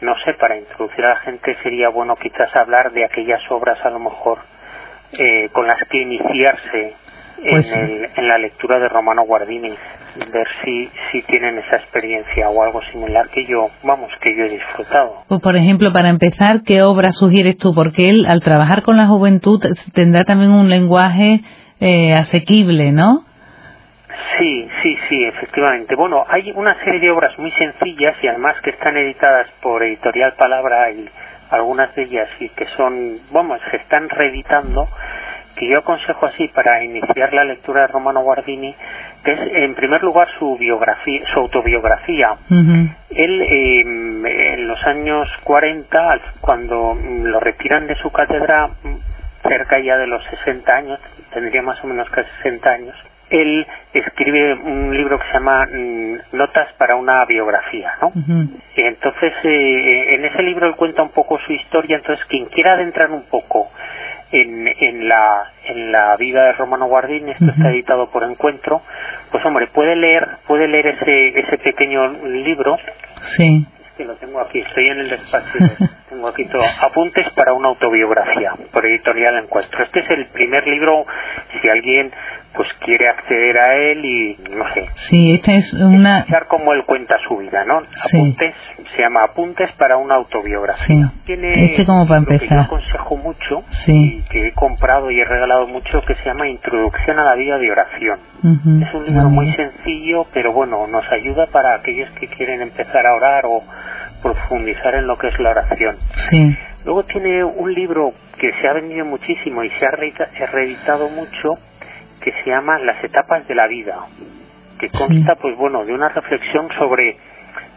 no 0.00 0.14
sé, 0.24 0.34
para 0.34 0.58
introducir 0.58 1.04
a 1.04 1.10
la 1.10 1.16
gente 1.20 1.56
sería 1.62 1.88
bueno 1.88 2.16
quizás 2.16 2.54
hablar 2.54 2.92
de 2.92 3.04
aquellas 3.04 3.40
obras 3.50 3.78
a 3.84 3.90
lo 3.90 3.98
mejor 3.98 4.38
eh, 5.18 5.48
con 5.52 5.66
las 5.66 5.82
que 5.88 6.02
iniciarse 6.02 6.94
en, 7.42 7.50
pues 7.50 7.72
en, 7.72 8.28
la 8.28 8.38
lectura 8.38 8.80
de 8.80 8.88
Romano 8.88 9.22
Guardini, 9.22 9.70
ver 10.32 10.48
si, 10.64 10.88
si 11.12 11.22
tienen 11.22 11.58
esa 11.58 11.76
experiencia 11.76 12.48
o 12.48 12.62
algo 12.62 12.80
similar 12.90 13.28
que 13.28 13.44
yo, 13.44 13.70
vamos, 13.82 14.10
que 14.20 14.34
yo 14.36 14.44
he 14.44 14.48
disfrutado. 14.48 15.24
Pues 15.28 15.40
por 15.40 15.54
ejemplo, 15.54 15.92
para 15.92 16.08
empezar, 16.08 16.62
¿qué 16.62 16.82
obra 16.82 17.12
sugieres 17.12 17.56
tú? 17.58 17.74
Porque 17.74 18.08
él, 18.08 18.26
al 18.26 18.40
trabajar 18.40 18.82
con 18.82 18.96
la 18.96 19.06
juventud, 19.06 19.62
tendrá 19.92 20.24
también 20.24 20.50
un 20.50 20.68
lenguaje 20.68 21.42
eh, 21.80 22.14
asequible, 22.14 22.90
¿no? 22.92 23.24
Sí, 24.38 24.65
sí, 24.82 24.96
sí, 25.08 25.24
efectivamente. 25.24 25.94
Bueno, 25.94 26.24
hay 26.28 26.52
una 26.54 26.74
serie 26.84 27.00
de 27.00 27.10
obras 27.10 27.38
muy 27.38 27.50
sencillas 27.52 28.16
y 28.22 28.28
además 28.28 28.56
que 28.62 28.70
están 28.70 28.96
editadas 28.96 29.48
por 29.60 29.82
Editorial 29.82 30.34
Palabra 30.34 30.90
y 30.90 31.08
algunas 31.50 31.94
de 31.94 32.02
ellas 32.02 32.28
y 32.40 32.48
que 32.50 32.66
son, 32.76 33.18
vamos, 33.30 33.60
se 33.70 33.76
están 33.76 34.08
reeditando, 34.08 34.88
que 35.56 35.68
yo 35.68 35.78
aconsejo 35.78 36.26
así 36.26 36.48
para 36.48 36.82
iniciar 36.84 37.32
la 37.32 37.44
lectura 37.44 37.82
de 37.82 37.86
Romano 37.88 38.22
Guardini, 38.22 38.74
que 39.24 39.32
es 39.32 39.40
en 39.52 39.74
primer 39.74 40.02
lugar 40.02 40.28
su 40.38 40.56
biografía, 40.56 41.22
su 41.32 41.40
autobiografía. 41.40 42.36
Él 43.10 43.42
em, 43.42 44.26
en 44.26 44.68
los 44.68 44.82
años 44.84 45.28
40, 45.44 46.20
cuando 46.40 46.96
lo 47.22 47.40
retiran 47.40 47.86
de 47.86 47.94
su 47.96 48.10
cátedra, 48.10 48.70
cerca 49.42 49.78
ya 49.80 49.96
de 49.96 50.06
los 50.06 50.22
60 50.24 50.74
años, 50.74 51.00
tendría 51.32 51.62
más 51.62 51.82
o 51.82 51.86
menos 51.86 52.08
casi 52.10 52.28
60 52.42 52.70
años, 52.70 52.96
él 53.30 53.66
escribe 53.92 54.54
un 54.54 54.96
libro 54.96 55.18
que 55.18 55.26
se 55.26 55.32
llama 55.32 55.66
mm, 55.66 56.36
Notas 56.36 56.72
para 56.74 56.96
una 56.96 57.24
biografía, 57.24 57.92
¿no? 58.00 58.12
Entonces, 58.76 59.32
eh, 59.44 60.14
en 60.14 60.24
ese 60.24 60.42
libro 60.42 60.68
él 60.68 60.76
cuenta 60.76 61.02
un 61.02 61.10
poco 61.10 61.38
su 61.40 61.52
historia, 61.52 61.96
entonces 61.96 62.24
quien 62.26 62.46
quiera 62.46 62.74
adentrar 62.74 63.10
un 63.10 63.24
poco 63.28 63.70
en, 64.32 64.68
en, 64.68 65.08
la, 65.08 65.52
en 65.64 65.92
la 65.92 66.16
vida 66.16 66.44
de 66.44 66.52
Romano 66.52 66.86
Guardini, 66.86 67.32
esto 67.32 67.46
está 67.46 67.70
editado 67.70 68.10
por 68.10 68.24
Encuentro, 68.24 68.82
pues 69.30 69.44
hombre, 69.44 69.68
puede 69.68 69.96
leer, 69.96 70.28
puede 70.46 70.68
leer 70.68 70.88
ese, 70.88 71.28
ese 71.38 71.58
pequeño 71.58 72.08
libro. 72.24 72.76
Sí 73.36 73.66
que 73.96 74.04
lo 74.04 74.14
tengo 74.16 74.40
aquí, 74.40 74.60
estoy 74.60 74.88
en 74.88 75.00
el 75.00 75.10
despacho, 75.10 75.58
tengo 76.08 76.28
aquí 76.28 76.44
todo, 76.46 76.62
apuntes 76.82 77.26
para 77.34 77.52
una 77.52 77.68
autobiografía, 77.68 78.52
por 78.72 78.86
editorial 78.86 79.38
Encuentro. 79.44 79.84
Este 79.84 80.00
es 80.00 80.10
el 80.10 80.26
primer 80.26 80.66
libro, 80.66 81.04
si 81.60 81.68
alguien 81.68 82.12
pues 82.54 82.68
quiere 82.80 83.08
acceder 83.08 83.58
a 83.58 83.74
él 83.76 84.04
y 84.04 84.38
no 84.56 84.64
sé. 84.72 84.86
Sí, 85.10 85.34
esta 85.34 85.52
es 85.52 85.74
una... 85.74 86.20
Escuchar 86.20 86.46
cómo 86.48 86.72
él 86.72 86.84
cuenta 86.86 87.16
su 87.28 87.36
vida, 87.36 87.64
¿no? 87.66 87.82
Apuntes, 88.02 88.54
se 88.96 89.02
llama 89.02 89.24
Apuntes 89.24 89.70
para 89.72 89.98
una 89.98 90.14
autobiografía. 90.14 91.12
Tiene 91.26 91.72
este 91.72 91.84
como 91.84 92.06
para 92.06 92.20
empezar. 92.20 92.48
que 92.48 92.54
yo 92.54 92.60
aconsejo 92.62 93.16
mucho 93.16 93.62
y 93.86 94.22
que 94.30 94.48
he 94.48 94.52
comprado 94.52 95.10
y 95.10 95.20
he 95.20 95.24
regalado 95.24 95.66
mucho 95.66 96.00
que 96.06 96.14
se 96.14 96.24
llama 96.24 96.48
Introducción 96.48 97.18
a 97.18 97.24
la 97.24 97.34
vida 97.34 97.58
de 97.58 97.70
oración. 97.70 98.20
Es 98.82 98.94
un 98.94 99.04
libro 99.04 99.28
muy 99.28 99.52
sencillo, 99.54 100.24
pero 100.32 100.52
bueno, 100.52 100.86
nos 100.86 101.04
ayuda 101.12 101.46
para 101.48 101.74
aquellos 101.74 102.08
que 102.18 102.28
quieren 102.28 102.62
empezar 102.62 103.06
a 103.06 103.14
orar 103.14 103.44
o 103.46 103.62
profundizar 104.22 104.94
en 104.94 105.06
lo 105.06 105.16
que 105.18 105.28
es 105.28 105.38
la 105.38 105.50
oración. 105.50 105.96
Sí. 106.30 106.56
Luego 106.84 107.04
tiene 107.04 107.44
un 107.44 107.72
libro 107.72 108.12
que 108.38 108.52
se 108.60 108.68
ha 108.68 108.72
vendido 108.72 109.04
muchísimo 109.04 109.64
y 109.64 109.70
se 109.70 109.86
ha 109.86 110.46
reeditado 110.46 111.08
mucho 111.08 111.58
que 112.20 112.32
se 112.32 112.50
llama 112.50 112.78
Las 112.78 113.02
etapas 113.04 113.46
de 113.46 113.54
la 113.54 113.66
vida, 113.66 113.98
que 114.78 114.88
consta, 114.90 115.36
pues 115.36 115.56
bueno, 115.56 115.84
de 115.84 115.92
una 115.92 116.08
reflexión 116.08 116.68
sobre 116.78 117.16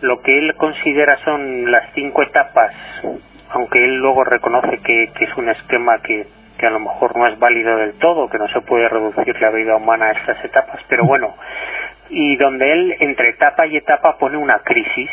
lo 0.01 0.21
que 0.21 0.37
él 0.37 0.55
considera 0.55 1.17
son 1.23 1.71
las 1.71 1.91
cinco 1.93 2.23
etapas, 2.23 2.73
aunque 3.49 3.83
él 3.83 3.95
luego 3.97 4.23
reconoce 4.23 4.79
que, 4.79 5.03
es 5.03 5.37
un 5.37 5.49
esquema 5.49 5.99
que, 6.03 6.25
que 6.57 6.65
a 6.65 6.71
lo 6.71 6.79
mejor 6.79 7.17
no 7.17 7.27
es 7.27 7.37
válido 7.37 7.77
del 7.77 7.93
todo, 7.99 8.29
que 8.29 8.37
no 8.37 8.47
se 8.47 8.61
puede 8.61 8.87
reducir 8.89 9.39
la 9.41 9.51
vida 9.51 9.75
humana 9.75 10.05
a 10.05 10.11
estas 10.11 10.43
etapas, 10.43 10.79
pero 10.87 11.05
bueno, 11.05 11.35
y 12.09 12.35
donde 12.37 12.71
él 12.71 12.95
entre 12.99 13.31
etapa 13.31 13.67
y 13.67 13.77
etapa 13.77 14.17
pone 14.17 14.37
una 14.37 14.59
crisis, 14.59 15.09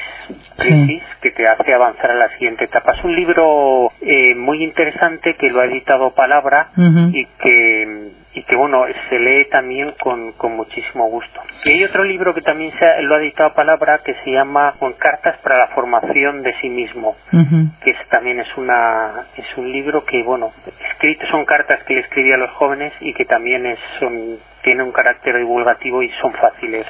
crisis 0.56 1.02
que 1.20 1.30
te 1.30 1.44
hace 1.44 1.74
avanzar 1.74 2.10
a 2.10 2.14
la 2.14 2.28
siguiente 2.30 2.64
etapa. 2.64 2.94
Es 2.96 3.04
un 3.04 3.14
libro 3.14 3.90
eh, 4.00 4.34
muy 4.34 4.64
interesante 4.64 5.34
que 5.34 5.50
lo 5.50 5.60
ha 5.60 5.66
editado 5.66 6.10
Palabra 6.12 6.70
y 6.76 7.26
que 7.26 7.26
y 7.26 7.26
que 7.38 7.75
bueno 8.54 8.84
se 9.08 9.18
lee 9.18 9.46
también 9.50 9.92
con, 10.00 10.32
con 10.32 10.56
muchísimo 10.56 11.08
gusto. 11.08 11.40
Y 11.64 11.72
hay 11.72 11.84
otro 11.84 12.04
libro 12.04 12.32
que 12.32 12.42
también 12.42 12.70
se 12.78 13.02
lo 13.02 13.16
ha 13.16 13.20
editado 13.20 13.54
Palabra 13.54 14.00
que 14.04 14.14
se 14.22 14.30
llama 14.30 14.74
con 14.78 14.92
cartas 14.92 15.36
para 15.42 15.56
la 15.58 15.68
formación 15.74 16.42
de 16.42 16.54
sí 16.60 16.68
mismo, 16.68 17.16
que 17.30 17.90
es, 17.90 18.08
también 18.10 18.38
es 18.38 18.56
una 18.56 19.26
es 19.36 19.56
un 19.56 19.72
libro 19.72 20.04
que 20.04 20.22
bueno 20.22 20.52
escrito 20.92 21.26
son 21.30 21.44
cartas 21.44 21.82
que 21.84 21.94
le 21.94 22.00
escribía 22.00 22.36
a 22.36 22.38
los 22.38 22.50
jóvenes 22.52 22.92
y 23.00 23.12
que 23.14 23.24
también 23.24 23.66
es 23.66 23.78
son 23.98 24.38
tiene 24.62 24.82
un 24.82 24.92
carácter 24.92 25.38
divulgativo 25.38 26.02
y 26.02 26.10
son 26.20 26.32
fáciles 26.34 26.86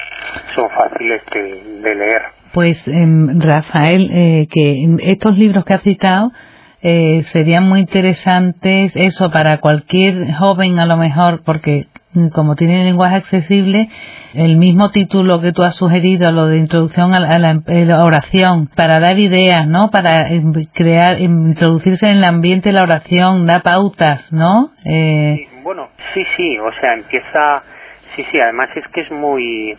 son 0.54 0.68
fáciles 0.70 1.22
de, 1.32 1.94
leer. 1.94 2.22
Pues 2.52 2.82
em, 2.86 3.40
Rafael 3.40 4.10
eh, 4.12 4.46
que 4.50 5.10
estos 5.10 5.38
libros 5.38 5.64
que 5.64 5.74
has 5.74 5.82
citado 5.82 6.30
eh, 6.82 7.22
serían 7.32 7.68
muy 7.68 7.80
interesantes 7.80 8.92
eso 8.94 9.30
para 9.30 9.58
cualquier 9.58 10.32
joven 10.34 10.78
a 10.78 10.86
lo 10.86 10.96
mejor 10.96 11.42
porque 11.44 11.86
mm, 12.12 12.28
como 12.28 12.54
tiene 12.54 12.84
lenguaje 12.84 13.16
accesible 13.16 13.88
el 14.34 14.56
mismo 14.58 14.90
título 14.90 15.40
que 15.40 15.52
tú 15.52 15.62
has 15.62 15.74
sugerido 15.76 16.30
lo 16.30 16.46
de 16.46 16.58
introducción 16.58 17.14
a 17.14 17.38
la, 17.38 18.04
oración 18.04 18.68
para 18.76 19.00
dar 19.00 19.18
ideas 19.18 19.66
no 19.66 19.90
para 19.90 20.28
em, 20.28 20.52
crear 20.74 21.20
em, 21.20 21.48
introducirse 21.48 22.08
en 22.08 22.18
el 22.18 22.24
ambiente 22.24 22.72
la 22.72 22.82
oración 22.82 23.46
da 23.46 23.60
pautas 23.60 24.30
no 24.30 24.72
eh... 24.84 25.48
bueno 25.62 25.88
sí 26.12 26.22
sí 26.36 26.58
o 26.58 26.70
sea 26.78 26.92
empieza 26.94 27.62
sí 28.14 28.24
sí 28.30 28.38
además 28.38 28.68
es 28.76 28.84
que 28.92 29.00
es 29.00 29.10
muy 29.10 29.76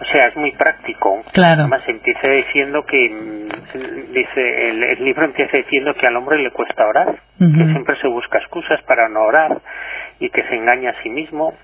o 0.00 0.04
sea, 0.12 0.28
es 0.28 0.36
muy 0.36 0.52
práctico. 0.52 1.22
Claro. 1.32 1.62
Además, 1.62 1.82
empieza 1.86 2.28
diciendo 2.28 2.84
que, 2.84 3.10
mm, 3.10 4.12
dice, 4.12 4.70
el, 4.70 5.04
libro 5.04 5.24
empieza 5.24 5.56
diciendo 5.56 5.94
que 5.94 6.06
al 6.06 6.16
hombre 6.16 6.38
le 6.38 6.50
cuesta 6.50 6.86
orar, 6.86 7.16
que 7.38 7.64
siempre 7.72 7.96
se 8.00 8.08
busca 8.08 8.38
excusas 8.38 8.80
para 8.82 9.08
no 9.08 9.22
orar 9.22 9.60
y 10.20 10.30
que 10.30 10.42
se 10.44 10.54
engaña 10.54 10.90
a 10.90 11.02
sí 11.02 11.08
mismo, 11.08 11.54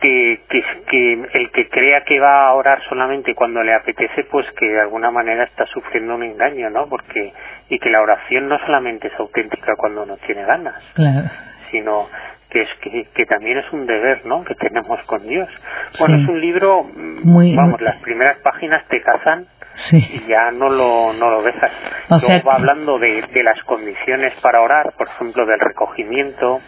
que, 0.00 0.40
que, 0.48 0.62
que 0.90 1.12
el 1.32 1.50
que 1.50 1.68
crea 1.68 2.02
que 2.04 2.18
va 2.18 2.48
a 2.48 2.54
orar 2.54 2.82
solamente 2.88 3.34
cuando 3.34 3.62
le 3.62 3.72
apetece, 3.72 4.24
pues 4.24 4.46
que 4.58 4.66
de 4.66 4.80
alguna 4.80 5.10
manera 5.10 5.44
está 5.44 5.64
sufriendo 5.66 6.16
un 6.16 6.24
engaño, 6.24 6.70
¿no? 6.70 6.88
Porque, 6.88 7.32
y 7.68 7.78
que 7.78 7.90
la 7.90 8.02
oración 8.02 8.48
no 8.48 8.58
solamente 8.66 9.08
es 9.08 9.14
auténtica 9.18 9.76
cuando 9.76 10.02
uno 10.02 10.16
tiene 10.26 10.44
ganas, 10.44 10.82
claro. 10.94 11.30
Sino 11.72 12.08
que 12.50 12.62
es 12.62 12.68
que, 13.14 13.26
también 13.26 13.58
es 13.58 13.72
un 13.72 13.86
deber 13.86 14.24
no 14.26 14.44
que 14.44 14.54
tenemos 14.54 15.02
con 15.06 15.26
Dios. 15.26 15.48
Bueno 15.98 16.18
es 16.18 16.28
un 16.28 16.40
libro 16.40 16.84
mm, 16.84 17.56
vamos 17.56 17.80
las 17.80 17.96
primeras 17.96 18.38
páginas 18.38 18.86
te 18.88 19.00
cazan 19.02 19.46
y 19.90 20.26
ya 20.28 20.50
no 20.52 20.68
lo 20.68 21.12
no 21.12 21.30
lo 21.30 21.42
dejas. 21.42 21.72
Luego 22.08 22.48
va 22.48 22.54
hablando 22.54 22.98
de, 22.98 23.22
de 23.32 23.42
las 23.42 23.62
condiciones 23.64 24.32
para 24.40 24.60
orar 24.60 24.92
por 24.96 25.08
ejemplo 25.08 25.46
del 25.46 25.60
recogimiento 25.60 26.60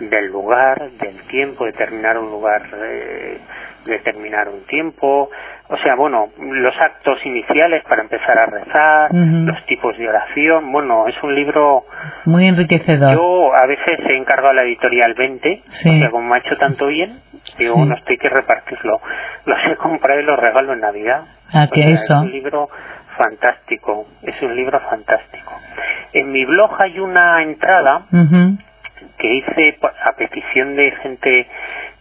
del 0.00 0.26
lugar 0.26 0.90
del 0.90 1.26
tiempo 1.28 1.64
determinar 1.64 2.18
un 2.18 2.30
lugar 2.30 2.62
eh, 2.74 3.38
determinar 3.88 4.48
un 4.48 4.64
tiempo. 4.66 5.30
O 5.70 5.76
sea, 5.78 5.96
bueno, 5.96 6.28
los 6.38 6.74
actos 6.80 7.18
iniciales 7.26 7.82
para 7.88 8.02
empezar 8.02 8.38
a 8.38 8.46
rezar, 8.46 9.10
los 9.12 9.66
tipos 9.66 9.96
de 9.98 10.08
oración, 10.08 10.72
bueno, 10.72 11.06
es 11.06 11.22
un 11.22 11.34
libro 11.34 11.84
muy 12.24 12.46
enriquecedor. 12.46 13.12
Yo 13.14 13.54
a 13.54 13.66
veces 13.66 13.98
he 14.08 14.16
encargado 14.16 14.50
a 14.50 14.54
la 14.54 14.62
editorial 14.62 15.14
20, 15.14 15.62
o 15.66 15.72
sea, 15.72 16.10
como 16.10 16.28
me 16.28 16.36
ha 16.36 16.38
hecho 16.38 16.56
tanto 16.56 16.86
bien, 16.86 17.20
digo, 17.58 17.76
bueno, 17.76 17.96
esto 17.96 18.10
hay 18.10 18.16
que 18.16 18.30
repartirlo. 18.30 19.00
Los 19.44 19.58
he 19.70 19.76
comprado 19.76 20.20
y 20.20 20.24
los 20.24 20.38
regalo 20.38 20.72
en 20.72 20.80
Navidad. 20.80 21.24
Ah, 21.52 21.68
que 21.72 21.92
eso. 21.92 22.14
Es 22.14 22.20
un 22.20 22.32
libro 22.32 22.68
fantástico, 23.16 24.06
es 24.22 24.40
un 24.42 24.54
libro 24.54 24.80
fantástico. 24.80 25.52
En 26.12 26.30
mi 26.30 26.44
blog 26.44 26.80
hay 26.80 26.98
una 26.98 27.42
entrada 27.42 28.06
que 29.18 29.34
hice 29.34 29.78
a 29.82 30.12
petición 30.12 30.76
de 30.76 30.90
gente 31.02 31.46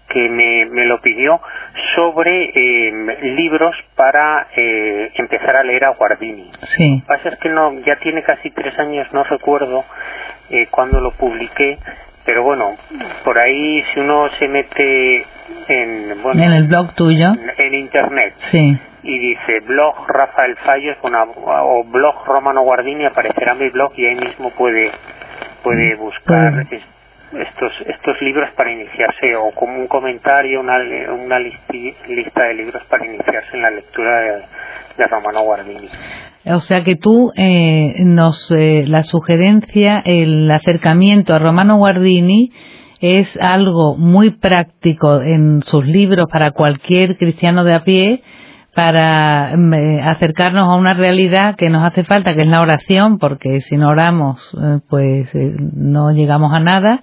que 0.10 0.30
me, 0.30 0.66
me 0.66 0.86
lo 0.86 1.02
pidió 1.02 1.42
sobre 1.96 2.52
eh, 2.56 2.92
libros 3.36 3.76
para 3.96 4.48
eh, 4.56 5.12
empezar 5.16 5.58
a 5.58 5.64
leer 5.64 5.86
a 5.86 5.90
Guardini. 5.92 6.50
Sí. 6.64 6.96
Lo 6.96 7.02
que 7.02 7.08
pasa 7.08 7.30
es 7.30 7.40
que 7.40 7.50
no, 7.50 7.74
ya 7.82 7.98
tiene 7.98 8.24
casi 8.24 8.52
tres 8.52 8.78
años, 8.80 9.08
no 9.12 9.24
recuerdo 9.24 9.84
eh, 10.50 10.68
cuándo 10.72 11.02
lo 11.02 11.12
publiqué, 11.12 11.78
pero 12.26 12.44
bueno, 12.44 12.76
por 13.24 13.38
ahí 13.38 13.84
si 13.94 14.00
uno 14.00 14.30
se 14.40 14.48
mete 14.48 15.26
en, 15.68 16.22
bueno, 16.22 16.42
en 16.42 16.54
el 16.54 16.68
blog 16.68 16.94
tuyo, 16.94 17.34
en, 17.58 17.74
internet, 17.74 18.34
sí. 18.38 18.78
Y 19.04 19.20
dice 19.20 19.60
blog 19.66 20.08
Rafael 20.08 20.56
Fallos 20.66 20.98
o 21.04 21.84
blog 21.84 22.26
Romano 22.26 22.64
Guardini, 22.64 23.06
aparecerá 23.06 23.54
mi 23.56 23.70
blog 23.70 23.94
y 23.96 24.06
ahí 24.06 24.16
mismo 24.16 24.52
puede 24.52 24.92
puede 25.64 25.96
mm, 25.96 26.00
buscar 26.00 26.68
estos 26.72 27.72
estos 27.86 28.22
libros 28.22 28.50
para 28.56 28.72
iniciarse 28.72 29.36
o 29.36 29.52
como 29.52 29.80
un 29.80 29.88
comentario 29.88 30.62
una, 30.62 30.78
una 31.14 31.40
lista 31.40 32.44
de 32.44 32.54
libros 32.54 32.84
para 32.90 33.06
iniciarse 33.06 33.50
en 33.54 33.62
la 33.62 33.72
lectura 33.72 34.22
de, 34.22 34.44
Romano 35.10 35.44
Guardini 35.44 35.90
o 36.46 36.60
sea 36.60 36.84
que 36.84 36.96
tú 36.96 37.32
eh, 37.36 37.98
nos 38.00 38.50
eh, 38.50 38.84
la 38.88 39.04
sugerencia 39.04 40.02
el 40.04 40.50
acercamiento 40.50 41.36
a 41.36 41.40
Romano 41.40 41.78
Guardini 41.78 42.52
es 43.00 43.38
algo 43.40 43.96
muy 43.96 44.32
práctico 44.32 45.22
en 45.22 45.62
sus 45.62 45.86
libros 45.86 46.26
para 46.32 46.50
cualquier 46.50 47.18
cristiano 47.18 47.64
de 47.64 47.76
a 47.76 47.84
pie 47.84 48.24
para 48.78 49.58
mm, 49.58 49.74
eh, 49.74 50.02
acercarnos 50.04 50.70
a 50.70 50.76
una 50.76 50.94
realidad 50.94 51.56
que 51.56 51.68
nos 51.68 51.84
hace 51.84 52.04
falta, 52.04 52.36
que 52.36 52.42
es 52.42 52.48
la 52.48 52.62
oración, 52.62 53.18
porque 53.18 53.60
si 53.62 53.76
no 53.76 53.90
oramos, 53.90 54.40
eh, 54.54 54.82
pues 54.88 55.34
eh, 55.34 55.56
no 55.74 56.12
llegamos 56.12 56.54
a 56.54 56.60
nada. 56.60 57.00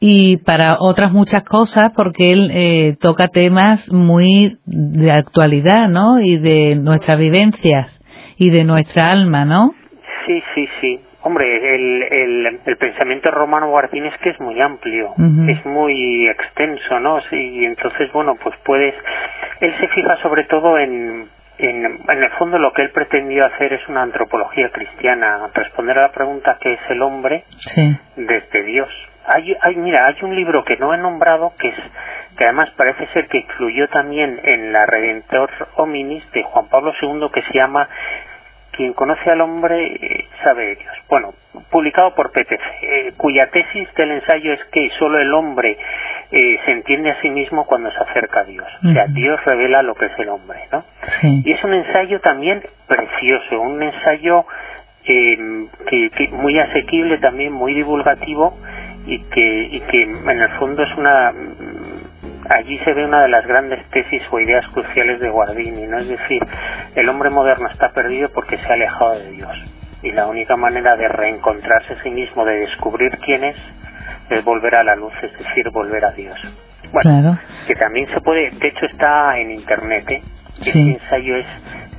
Y 0.00 0.36
para 0.36 0.76
otras 0.80 1.10
muchas 1.10 1.44
cosas, 1.44 1.92
porque 1.96 2.32
él 2.32 2.98
toca 3.00 3.28
temas 3.28 3.90
muy 3.90 4.58
de 4.66 5.12
actualidad, 5.12 5.88
¿no? 5.88 6.20
Y 6.20 6.38
de 6.38 6.74
nuestras 6.74 7.18
vivencias 7.18 7.86
y 8.36 8.50
de 8.50 8.64
nuestra 8.64 9.12
alma, 9.12 9.44
¿no? 9.44 9.72
Sí, 10.26 10.42
sí, 10.54 10.66
sí. 10.80 11.11
Hombre, 11.24 11.74
el, 11.74 12.02
el, 12.02 12.60
el 12.66 12.76
pensamiento 12.76 13.30
romano 13.30 13.68
guardín 13.68 14.06
es 14.06 14.16
que 14.18 14.30
es 14.30 14.40
muy 14.40 14.60
amplio, 14.60 15.14
es 15.48 15.64
muy 15.64 16.28
extenso, 16.28 16.98
¿no? 16.98 17.20
Sí, 17.30 17.36
y 17.36 17.64
entonces, 17.64 18.10
bueno, 18.12 18.34
pues 18.42 18.56
puedes... 18.64 18.94
Él 19.60 19.72
se 19.78 19.86
fija 19.88 20.16
sobre 20.20 20.44
todo 20.44 20.78
en, 20.78 21.28
en, 21.58 21.84
en 22.08 22.22
el 22.22 22.30
fondo 22.32 22.58
lo 22.58 22.72
que 22.72 22.82
él 22.82 22.90
pretendió 22.90 23.46
hacer 23.46 23.72
es 23.72 23.88
una 23.88 24.02
antropología 24.02 24.70
cristiana, 24.70 25.48
responder 25.54 25.98
a 25.98 26.02
la 26.02 26.12
pregunta 26.12 26.58
¿qué 26.60 26.72
es 26.72 26.80
el 26.90 27.02
hombre? 27.02 27.44
Sí. 27.58 27.96
desde 28.16 28.64
Dios. 28.64 28.90
Hay, 29.24 29.54
hay, 29.60 29.76
mira, 29.76 30.06
hay 30.08 30.16
un 30.22 30.34
libro 30.34 30.64
que 30.64 30.76
no 30.76 30.92
he 30.92 30.98
nombrado 30.98 31.52
que 31.58 31.68
es 31.68 31.76
que 32.36 32.44
además 32.44 32.70
parece 32.76 33.06
ser 33.12 33.28
que 33.28 33.38
incluyó 33.38 33.88
también 33.88 34.40
en 34.42 34.72
la 34.72 34.86
Redentor 34.86 35.50
Hominis 35.76 36.28
de 36.32 36.42
Juan 36.42 36.66
Pablo 36.68 36.92
II 37.00 37.28
que 37.32 37.42
se 37.42 37.54
llama 37.54 37.88
quien 38.72 38.92
conoce 38.94 39.30
al 39.30 39.40
hombre 39.40 39.86
eh, 39.86 40.24
sabe 40.42 40.66
de 40.66 40.74
Dios. 40.76 40.94
Bueno, 41.08 41.34
publicado 41.70 42.14
por 42.14 42.32
PTC, 42.32 42.62
eh, 42.82 43.12
cuya 43.16 43.48
tesis 43.50 43.88
del 43.94 44.12
ensayo 44.12 44.52
es 44.52 44.64
que 44.72 44.88
solo 44.98 45.18
el 45.18 45.32
hombre 45.32 45.76
eh, 46.30 46.58
se 46.64 46.72
entiende 46.72 47.10
a 47.10 47.20
sí 47.20 47.30
mismo 47.30 47.66
cuando 47.66 47.90
se 47.90 47.98
acerca 47.98 48.40
a 48.40 48.44
Dios. 48.44 48.66
O 48.84 48.92
sea. 48.92 49.06
Dios 49.08 49.38
revela 49.44 49.82
lo 49.82 49.94
que 49.94 50.06
es 50.06 50.18
el 50.18 50.30
hombre, 50.30 50.60
¿no? 50.72 50.84
Sí. 51.20 51.42
Y 51.44 51.52
es 51.52 51.62
un 51.62 51.74
ensayo 51.74 52.20
también 52.20 52.62
precioso, 52.88 53.60
un 53.60 53.82
ensayo 53.82 54.46
eh, 55.06 55.66
que, 55.86 56.10
que 56.10 56.28
muy 56.28 56.58
asequible 56.58 57.18
también, 57.18 57.52
muy 57.52 57.74
divulgativo 57.74 58.56
y 59.06 59.18
que, 59.24 59.68
y 59.70 59.80
que 59.80 60.02
en 60.02 60.40
el 60.40 60.48
fondo 60.58 60.82
es 60.82 60.96
una 60.96 61.32
allí 62.50 62.78
se 62.78 62.92
ve 62.92 63.04
una 63.04 63.22
de 63.22 63.28
las 63.28 63.46
grandes 63.46 63.84
tesis 63.90 64.22
o 64.30 64.40
ideas 64.40 64.66
cruciales 64.68 65.20
de 65.20 65.28
Guardini, 65.30 65.86
¿no? 65.86 65.98
Es 65.98 66.08
decir, 66.08 66.40
el 66.94 67.08
hombre 67.08 67.30
moderno 67.30 67.68
está 67.68 67.90
perdido 67.92 68.28
porque 68.34 68.56
se 68.58 68.66
ha 68.66 68.74
alejado 68.74 69.18
de 69.18 69.30
Dios. 69.32 69.52
Y 70.02 70.12
la 70.12 70.26
única 70.26 70.56
manera 70.56 70.96
de 70.96 71.08
reencontrarse 71.08 71.94
a 71.94 72.02
sí 72.02 72.10
mismo, 72.10 72.44
de 72.44 72.56
descubrir 72.60 73.16
quién 73.24 73.44
es, 73.44 73.56
es 74.30 74.44
volver 74.44 74.74
a 74.76 74.82
la 74.84 74.96
luz, 74.96 75.12
es 75.22 75.32
decir, 75.38 75.70
volver 75.70 76.04
a 76.04 76.10
Dios. 76.12 76.36
Bueno, 76.92 77.10
Claro. 77.22 77.38
que 77.66 77.74
también 77.76 78.06
se 78.12 78.20
puede, 78.20 78.50
de 78.50 78.68
hecho 78.68 78.86
está 78.86 79.38
en 79.38 79.50
internet, 79.52 80.10
¿eh? 80.10 80.22
Sí. 80.60 80.68
Este 80.70 81.04
ensayo 81.04 81.36
es, 81.36 81.46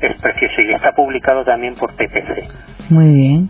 es 0.01 0.21
precioso 0.21 0.61
y 0.61 0.73
está 0.73 0.91
publicado 0.91 1.43
también 1.43 1.75
por 1.75 1.93
PPC. 1.93 2.89
Muy 2.89 3.13
bien. 3.15 3.49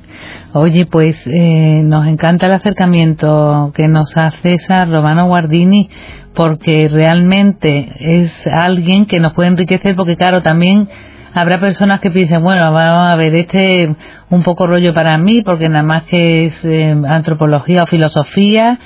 Oye, 0.54 0.86
pues 0.86 1.22
eh, 1.26 1.82
nos 1.84 2.08
encanta 2.08 2.46
el 2.46 2.54
acercamiento 2.54 3.72
que 3.76 3.88
nos 3.88 4.16
hace 4.16 4.54
esa 4.54 4.86
Romano 4.86 5.28
Guardini 5.28 5.90
porque 6.36 6.88
realmente 6.92 7.92
es 8.00 8.32
alguien 8.48 9.06
que 9.06 9.20
nos 9.20 9.34
puede 9.34 9.50
enriquecer 9.50 9.96
porque 9.96 10.16
claro, 10.16 10.42
también 10.42 10.88
habrá 11.34 11.60
personas 11.60 12.00
que 12.00 12.12
piensen, 12.12 12.44
bueno, 12.44 12.72
vamos 12.72 13.14
a 13.14 13.16
ver, 13.16 13.36
este 13.36 13.96
un 14.30 14.44
poco 14.44 14.68
rollo 14.68 14.94
para 14.94 15.18
mí 15.18 15.42
porque 15.44 15.70
nada 15.70 15.84
más 15.84 16.04
que 16.04 16.46
es 16.46 16.66
eh, 16.66 16.96
antropología 17.08 17.84
o 17.84 17.88
filosofía, 17.88 18.78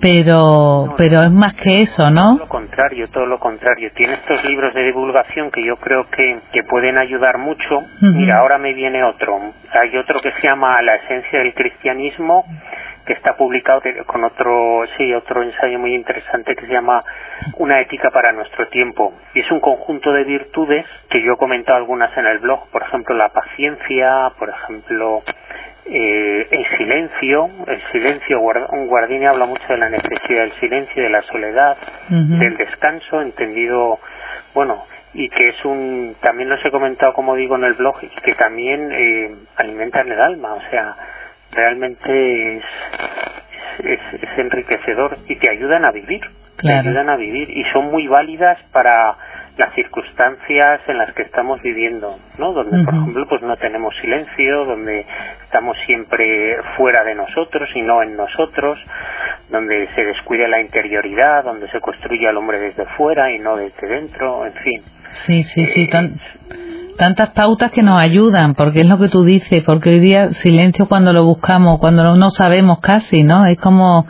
pero 0.00 0.94
pero 0.96 1.22
es 1.22 1.30
más 1.30 1.54
que 1.54 1.82
eso, 1.82 2.10
¿no? 2.10 2.22
Todo 2.22 2.38
lo 2.38 2.48
contrario, 2.48 3.08
todo 3.08 3.26
lo 3.26 3.38
contrario. 3.38 3.90
Tiene 3.94 4.14
estos 4.14 4.44
libros 4.44 4.74
de 4.74 4.84
divulgación 4.84 5.50
que 5.50 5.64
yo 5.64 5.76
creo 5.76 6.08
que, 6.10 6.40
que 6.52 6.62
pueden 6.64 6.98
ayudar 6.98 7.38
mucho. 7.38 7.78
Ujú. 7.78 8.12
Mira, 8.14 8.38
ahora 8.38 8.58
me 8.58 8.72
viene 8.74 9.02
otro. 9.04 9.38
Hay 9.72 9.96
otro 9.96 10.20
que 10.20 10.32
se 10.32 10.48
llama 10.48 10.80
La 10.82 10.96
esencia 10.96 11.40
del 11.40 11.54
cristianismo, 11.54 12.44
que 13.06 13.12
está 13.12 13.36
publicado 13.36 13.80
con 14.06 14.24
otro, 14.24 14.82
sí, 14.96 15.14
otro 15.14 15.42
ensayo 15.42 15.78
muy 15.78 15.94
interesante 15.94 16.54
que 16.54 16.66
se 16.66 16.72
llama 16.72 17.02
Una 17.58 17.76
ética 17.78 18.10
para 18.10 18.32
nuestro 18.32 18.68
tiempo. 18.68 19.14
Y 19.34 19.40
es 19.40 19.50
un 19.50 19.60
conjunto 19.60 20.12
de 20.12 20.24
virtudes 20.24 20.84
que 21.08 21.22
yo 21.22 21.34
he 21.34 21.36
comentado 21.36 21.78
algunas 21.78 22.16
en 22.16 22.26
el 22.26 22.38
blog, 22.40 22.68
por 22.70 22.82
ejemplo, 22.82 23.14
la 23.14 23.28
paciencia, 23.28 24.32
por 24.38 24.50
ejemplo, 24.50 25.22
eh, 25.88 26.48
el 26.50 26.66
silencio, 26.78 27.48
el 27.66 27.82
silencio, 27.92 28.40
un 28.40 28.86
Guardini 28.88 29.26
habla 29.26 29.46
mucho 29.46 29.66
de 29.68 29.78
la 29.78 29.88
necesidad 29.88 30.42
del 30.42 30.52
silencio, 30.60 31.02
de 31.02 31.10
la 31.10 31.22
soledad, 31.22 31.76
del 32.38 32.56
descanso, 32.56 33.20
entendido, 33.22 33.98
bueno, 34.54 34.84
y 35.14 35.28
que 35.28 35.48
es 35.50 35.64
un, 35.64 36.16
también 36.20 36.48
los 36.48 36.64
he 36.64 36.70
comentado 36.70 37.12
como 37.14 37.34
digo 37.36 37.56
en 37.56 37.64
el 37.64 37.74
blog, 37.74 37.96
y 38.02 38.08
que 38.08 38.34
también 38.34 38.90
eh, 38.92 39.34
alimentan 39.56 40.10
el 40.10 40.20
alma, 40.20 40.54
o 40.54 40.60
sea, 40.70 40.94
realmente 41.52 42.56
es, 42.58 42.64
es, 43.84 44.00
es- 44.14 44.22
es 44.22 44.38
enriquecedor 44.38 45.16
y 45.28 45.36
te 45.36 45.50
ayudan 45.50 45.84
a 45.84 45.90
vivir, 45.92 46.20
Claro. 46.56 46.82
te 46.84 46.88
ayudan 46.88 47.10
a 47.10 47.16
vivir 47.16 47.50
y 47.50 47.64
son 47.72 47.90
muy 47.90 48.06
válidas 48.08 48.58
para 48.72 49.14
las 49.56 49.74
circunstancias 49.74 50.80
en 50.86 50.98
las 50.98 51.12
que 51.14 51.22
estamos 51.22 51.60
viviendo, 51.62 52.18
¿no? 52.38 52.52
Donde, 52.52 52.84
por 52.84 52.94
ejemplo, 52.94 53.26
pues 53.28 53.42
no 53.42 53.56
tenemos 53.56 53.94
silencio, 54.00 54.64
donde 54.66 55.06
estamos 55.44 55.76
siempre 55.86 56.56
fuera 56.76 57.04
de 57.04 57.14
nosotros 57.14 57.68
y 57.74 57.80
no 57.82 58.02
en 58.02 58.16
nosotros, 58.16 58.78
donde 59.50 59.88
se 59.94 60.04
descuida 60.04 60.46
la 60.48 60.60
interioridad, 60.60 61.44
donde 61.44 61.68
se 61.70 61.80
construye 61.80 62.28
al 62.28 62.36
hombre 62.36 62.58
desde 62.58 62.84
fuera 62.96 63.32
y 63.32 63.38
no 63.38 63.56
desde 63.56 63.86
dentro, 63.88 64.44
en 64.46 64.52
fin. 64.54 64.82
Sí, 65.26 65.44
sí, 65.44 65.66
sí, 65.66 65.84
Eh, 65.84 65.88
tan- 65.90 66.20
tantas 66.98 67.30
pautas 67.30 67.70
que 67.72 67.82
nos 67.82 68.02
ayudan, 68.02 68.54
porque 68.54 68.80
es 68.80 68.86
lo 68.86 68.98
que 68.98 69.08
tú 69.08 69.24
dices, 69.24 69.62
porque 69.64 69.90
hoy 69.90 70.00
día 70.00 70.32
silencio 70.32 70.86
cuando 70.86 71.12
lo 71.12 71.24
buscamos, 71.24 71.78
cuando 71.78 72.02
no, 72.02 72.16
no 72.16 72.28
sabemos 72.30 72.80
casi, 72.80 73.22
¿no? 73.22 73.46
Es 73.46 73.58
como 73.58 74.06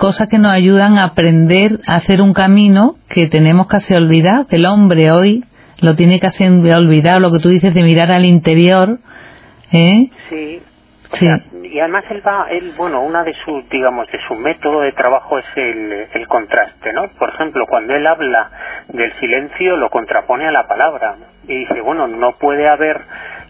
cosas 0.00 0.28
que 0.28 0.38
nos 0.38 0.50
ayudan 0.50 0.98
a 0.98 1.04
aprender 1.04 1.78
a 1.86 1.96
hacer 1.96 2.22
un 2.22 2.32
camino 2.32 2.94
que 3.10 3.28
tenemos 3.28 3.66
casi 3.66 3.94
olvidado, 3.94 4.48
que 4.48 4.56
el 4.56 4.64
hombre 4.64 5.12
hoy 5.12 5.44
lo 5.82 5.94
tiene 5.94 6.18
casi 6.18 6.44
olvidado, 6.44 7.20
lo 7.20 7.30
que 7.30 7.38
tú 7.38 7.50
dices 7.50 7.74
de 7.74 7.82
mirar 7.82 8.10
al 8.10 8.24
interior, 8.24 8.98
¿eh? 9.72 10.10
Sí. 10.30 10.62
Sí. 11.18 11.26
y 11.64 11.80
además 11.80 12.04
él 12.08 12.22
va, 12.24 12.46
él, 12.50 12.72
bueno, 12.76 13.02
una 13.02 13.24
de 13.24 13.34
sus, 13.44 13.68
digamos, 13.68 14.06
de 14.12 14.18
su 14.28 14.34
método 14.36 14.82
de 14.82 14.92
trabajo 14.92 15.40
es 15.40 15.44
el, 15.56 16.06
el 16.14 16.28
contraste, 16.28 16.92
¿no? 16.92 17.08
Por 17.18 17.30
ejemplo, 17.30 17.66
cuando 17.68 17.96
él 17.96 18.06
habla 18.06 18.48
del 18.88 19.12
silencio, 19.18 19.76
lo 19.76 19.90
contrapone 19.90 20.46
a 20.46 20.52
la 20.52 20.68
palabra. 20.68 21.16
Y 21.48 21.58
dice, 21.58 21.80
bueno, 21.80 22.06
no 22.06 22.38
puede 22.38 22.68
haber, 22.68 23.00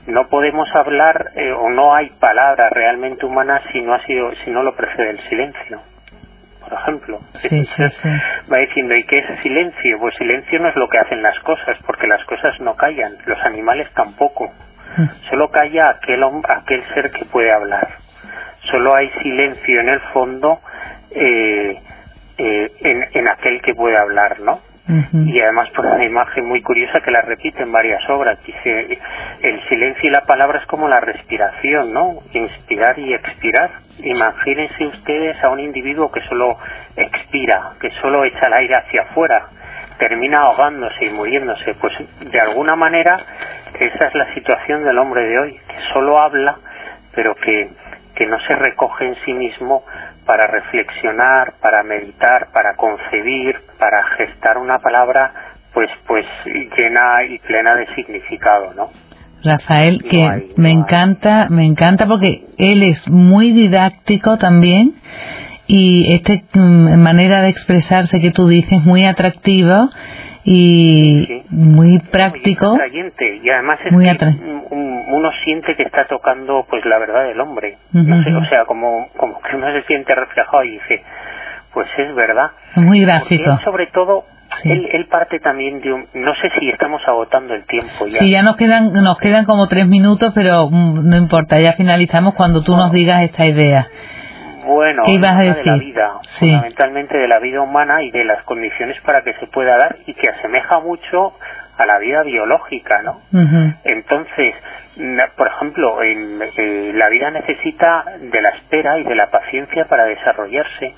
no 0.06 0.28
podemos 0.28 0.68
hablar, 0.74 1.32
eh, 1.36 1.52
o 1.52 1.68
no 1.68 1.94
hay 1.94 2.08
palabra 2.18 2.70
realmente 2.70 3.26
humana 3.26 3.60
si 3.72 3.82
no 3.82 3.92
ha 3.92 4.06
sido, 4.06 4.32
si 4.42 4.50
no 4.50 4.62
lo 4.62 4.74
precede 4.74 5.10
el 5.10 5.20
silencio. 5.28 5.82
Por 6.70 6.78
ejemplo. 6.78 7.20
Sí, 7.42 7.48
sí, 7.48 7.56
Entonces, 7.56 7.94
sí. 8.00 8.08
va 8.52 8.58
diciendo, 8.58 8.94
¿y 8.94 9.02
qué 9.04 9.16
es 9.16 9.40
silencio? 9.42 9.98
Pues 9.98 10.14
silencio 10.14 10.60
no 10.60 10.68
es 10.68 10.76
lo 10.76 10.88
que 10.88 10.98
hacen 10.98 11.20
las 11.20 11.36
cosas, 11.40 11.76
porque 11.84 12.06
las 12.06 12.24
cosas 12.24 12.58
no 12.60 12.76
callan, 12.76 13.12
los 13.26 13.40
animales 13.42 13.88
tampoco. 13.94 14.52
Solo 15.28 15.50
calla 15.50 15.84
aquel, 15.90 16.22
aquel 16.48 16.84
ser 16.94 17.10
que 17.10 17.24
puede 17.24 17.52
hablar. 17.52 17.88
Solo 18.70 18.94
hay 18.94 19.10
silencio 19.22 19.80
en 19.80 19.88
el 19.88 20.00
fondo 20.12 20.60
eh, 21.10 21.80
eh, 22.38 22.72
en, 22.80 23.04
en 23.12 23.28
aquel 23.28 23.60
que 23.62 23.74
puede 23.74 23.96
hablar, 23.96 24.40
¿no? 24.40 24.60
Y 25.12 25.40
además 25.40 25.70
por 25.70 25.86
una 25.86 26.04
imagen 26.04 26.46
muy 26.46 26.62
curiosa 26.62 27.00
que 27.00 27.10
la 27.10 27.22
repite 27.22 27.62
en 27.62 27.72
varias 27.72 28.08
obras. 28.10 28.38
Dice, 28.44 28.98
el 29.42 29.68
silencio 29.68 30.08
y 30.08 30.12
la 30.12 30.24
palabra 30.26 30.58
es 30.58 30.66
como 30.66 30.88
la 30.88 31.00
respiración, 31.00 31.92
¿no? 31.92 32.18
Inspirar 32.32 32.98
y 32.98 33.14
expirar. 33.14 33.70
Imagínense 34.02 34.86
ustedes 34.86 35.42
a 35.44 35.50
un 35.50 35.60
individuo 35.60 36.10
que 36.10 36.22
solo 36.22 36.58
expira, 36.96 37.72
que 37.80 37.90
solo 38.02 38.24
echa 38.24 38.46
el 38.46 38.54
aire 38.54 38.74
hacia 38.74 39.02
afuera, 39.02 39.48
termina 39.98 40.38
ahogándose 40.38 41.04
y 41.04 41.10
muriéndose. 41.10 41.74
Pues 41.74 41.94
de 42.20 42.40
alguna 42.40 42.74
manera 42.74 43.18
esa 43.78 44.06
es 44.06 44.14
la 44.14 44.34
situación 44.34 44.84
del 44.84 44.98
hombre 44.98 45.22
de 45.26 45.38
hoy, 45.38 45.52
que 45.52 45.92
solo 45.92 46.18
habla, 46.20 46.58
pero 47.14 47.34
que, 47.34 47.70
que 48.14 48.26
no 48.26 48.38
se 48.40 48.54
recoge 48.54 49.06
en 49.06 49.14
sí 49.24 49.32
mismo 49.32 49.84
para 50.30 50.46
reflexionar, 50.46 51.54
para 51.60 51.82
meditar, 51.82 52.50
para 52.52 52.76
concebir, 52.76 53.56
para 53.80 54.04
gestar 54.16 54.58
una 54.58 54.78
palabra 54.78 55.32
pues 55.74 55.90
pues 56.06 56.24
llena 56.44 57.24
y 57.28 57.36
plena 57.40 57.74
de 57.74 57.92
significado, 57.96 58.72
¿no? 58.74 58.90
Rafael, 59.42 60.00
No 60.04 60.08
que 60.08 60.22
hay, 60.22 60.52
me 60.56 60.72
no 60.72 60.82
encanta, 60.82 61.48
me 61.50 61.66
encanta 61.66 62.06
porque 62.06 62.44
él 62.58 62.84
es 62.84 63.08
muy 63.08 63.50
didáctico 63.50 64.36
también 64.36 64.94
y 65.66 66.14
esta 66.14 66.34
manera 66.60 67.42
de 67.42 67.48
expresarse 67.48 68.20
que 68.20 68.30
tú 68.30 68.46
dices 68.46 68.84
muy 68.84 69.06
atractiva 69.06 69.88
y 70.44 71.24
Sí. 71.26 71.42
muy 71.50 71.98
práctico. 71.98 72.70
Muy 72.70 72.76
atrayente 72.76 73.40
y 73.42 73.50
además 73.50 73.78
es 73.84 73.92
Muy 73.92 74.04
que 74.04 74.24
uno 74.72 75.30
siente 75.44 75.74
que 75.76 75.82
está 75.82 76.06
tocando 76.06 76.64
pues 76.70 76.84
la 76.86 76.98
verdad 76.98 77.24
del 77.24 77.40
hombre, 77.40 77.76
no 77.92 78.22
sé, 78.22 78.34
o 78.34 78.44
sea, 78.46 78.64
como 78.64 79.08
como 79.16 79.40
que 79.40 79.56
uno 79.56 79.66
se 79.72 79.82
siente 79.82 80.14
reflejado 80.14 80.62
y 80.64 80.70
dice, 80.72 81.02
pues 81.74 81.88
es 81.98 82.14
verdad. 82.14 82.50
Muy 82.76 83.00
gráfico. 83.00 83.50
él, 83.52 83.58
sobre 83.64 83.86
todo, 83.88 84.24
Sí. 84.62 84.70
él, 84.70 84.88
él 84.92 85.06
parte 85.06 85.38
también 85.40 85.80
de 85.80 85.92
un, 85.92 86.06
no 86.14 86.34
sé 86.34 86.50
si 86.58 86.68
estamos 86.70 87.00
agotando 87.06 87.54
el 87.54 87.64
tiempo 87.66 88.06
ya. 88.08 88.18
Sí, 88.20 88.30
ya 88.30 88.42
nos 88.42 88.56
quedan, 88.56 88.92
nos 88.92 89.16
quedan 89.18 89.44
como 89.44 89.68
tres 89.68 89.86
minutos, 89.88 90.32
pero 90.34 90.68
mm, 90.70 91.08
no 91.08 91.16
importa, 91.16 91.60
ya 91.60 91.74
finalizamos 91.74 92.34
cuando 92.34 92.62
tú 92.62 92.76
nos 92.76 92.90
digas 92.92 93.22
esta 93.22 93.46
idea. 93.46 93.86
Bueno, 94.64 95.02
¿Qué 95.06 95.12
ibas 95.12 95.30
a 95.30 95.38
habla 95.38 95.54
de 95.54 95.64
la 95.64 95.72
decir? 95.72 95.88
vida, 95.88 96.12
Sí. 96.38 96.46
fundamentalmente 96.50 97.16
de 97.16 97.28
la 97.28 97.38
vida 97.38 97.60
humana 97.62 98.02
y 98.02 98.10
de 98.10 98.24
las 98.24 98.42
condiciones 98.44 99.00
para 99.02 99.22
que 99.22 99.34
se 99.34 99.46
pueda 99.46 99.76
dar 99.76 99.96
y 100.06 100.14
que 100.14 100.28
asemeja 100.28 100.80
mucho 100.80 101.34
a 101.78 101.86
la 101.86 101.98
vida 101.98 102.22
biológica, 102.22 103.00
¿no? 103.02 103.20
Entonces, 103.84 104.54
por 105.36 105.46
ejemplo, 105.48 106.02
en, 106.02 106.40
eh, 106.56 106.92
la 106.94 107.08
vida 107.08 107.30
necesita 107.30 108.04
de 108.20 108.42
la 108.42 108.50
espera 108.50 108.98
y 108.98 109.04
de 109.04 109.14
la 109.14 109.30
paciencia 109.30 109.86
para 109.86 110.04
desarrollarse. 110.04 110.94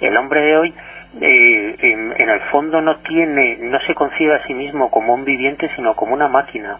El 0.00 0.16
hombre 0.16 0.40
de 0.42 0.56
hoy, 0.56 0.74
eh, 1.20 1.76
en, 1.80 2.28
el 2.30 2.40
fondo, 2.52 2.80
no 2.80 2.98
tiene, 2.98 3.56
no 3.60 3.80
se 3.80 3.94
concibe 3.94 4.36
a 4.36 4.44
sí 4.46 4.54
mismo 4.54 4.90
como 4.90 5.14
un 5.14 5.24
viviente, 5.24 5.68
sino 5.74 5.94
como 5.94 6.14
una 6.14 6.28
máquina 6.28 6.76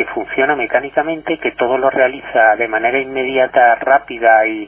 que 0.00 0.06
funciona 0.06 0.56
mecánicamente, 0.56 1.36
que 1.36 1.50
todo 1.52 1.76
lo 1.76 1.90
realiza 1.90 2.56
de 2.56 2.68
manera 2.68 2.98
inmediata, 2.98 3.74
rápida 3.74 4.46
y 4.46 4.66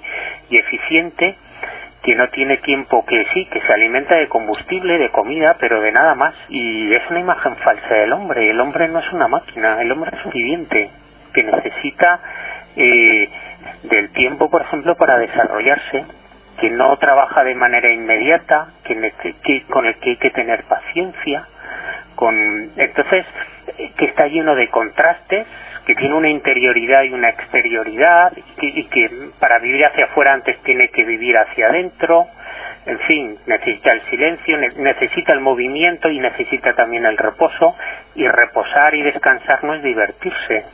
eficiente 0.51 1.37
que 2.03 2.15
no 2.15 2.29
tiene 2.29 2.59
tiempo, 2.59 3.03
que 3.07 3.25
sí, 3.33 3.47
que 3.47 3.63
se 3.63 3.73
alimenta 3.73 4.17
de 4.17 4.29
combustible, 4.29 4.99
de 4.99 5.09
comida, 5.09 5.57
pero 5.59 5.81
de 5.81 5.91
nada 5.91 6.15
más. 6.15 6.35
Y 6.51 6.91
es 6.91 7.09
una 7.09 7.21
imagen 7.21 7.57
falsa 7.57 7.95
del 7.95 8.13
hombre. 8.13 8.51
El 8.51 8.61
hombre 8.61 8.89
no 8.89 8.99
es 8.99 9.11
una 9.11 9.27
máquina, 9.27 9.81
el 9.81 9.91
hombre 9.91 10.11
es 10.19 10.27
un 10.27 10.33
viviente 10.33 10.91
que 11.33 11.45
necesita 11.45 12.21
eh, 12.77 13.29
del 13.85 14.13
tiempo, 14.13 14.51
por 14.51 14.61
ejemplo, 14.61 14.97
para 14.97 15.17
desarrollarse, 15.17 16.05
que 16.61 16.69
no 16.69 16.95
trabaja 16.99 17.43
de 17.43 17.55
manera 17.55 17.91
inmediata, 17.91 18.67
que, 18.85 19.15
que 19.43 19.63
con 19.71 19.87
el 19.87 19.95
que 19.95 20.11
hay 20.11 20.17
que 20.17 20.31
tener 20.31 20.65
paciencia, 20.65 21.47
con 22.15 22.71
entonces 22.77 23.27
que 23.97 24.05
está 24.07 24.27
lleno 24.27 24.55
de 24.55 24.69
contrastes 24.69 25.47
que 25.87 25.95
tiene 25.95 26.15
una 26.15 26.31
interioridad 26.31 27.03
y 27.03 27.13
una 27.13 27.31
exterioridad 27.31 28.33
y 28.61 28.85
que, 28.85 29.31
para 29.39 29.59
vivir 29.59 29.85
hacia 29.85 30.05
afuera 30.07 30.35
antes 30.35 30.61
tiene 30.63 30.89
que 30.89 31.05
vivir 31.05 31.37
hacia 31.37 31.67
adentro. 31.67 32.27
En 32.87 32.99
fin, 33.01 33.39
necesita 33.47 33.93
el 33.93 34.03
silencio, 34.03 34.59
necesita 34.59 35.33
el 35.33 35.41
movimiento 35.41 36.11
y 36.11 36.19
necesita 36.19 36.75
también 36.75 37.05
el 37.05 37.17
reposo. 37.17 37.77
Y 38.15 38.27
reposar 38.29 38.95
y 38.95 39.03
descansar 39.03 39.65
no 39.65 39.75
es 39.75 39.83
divertirse. 39.83 40.65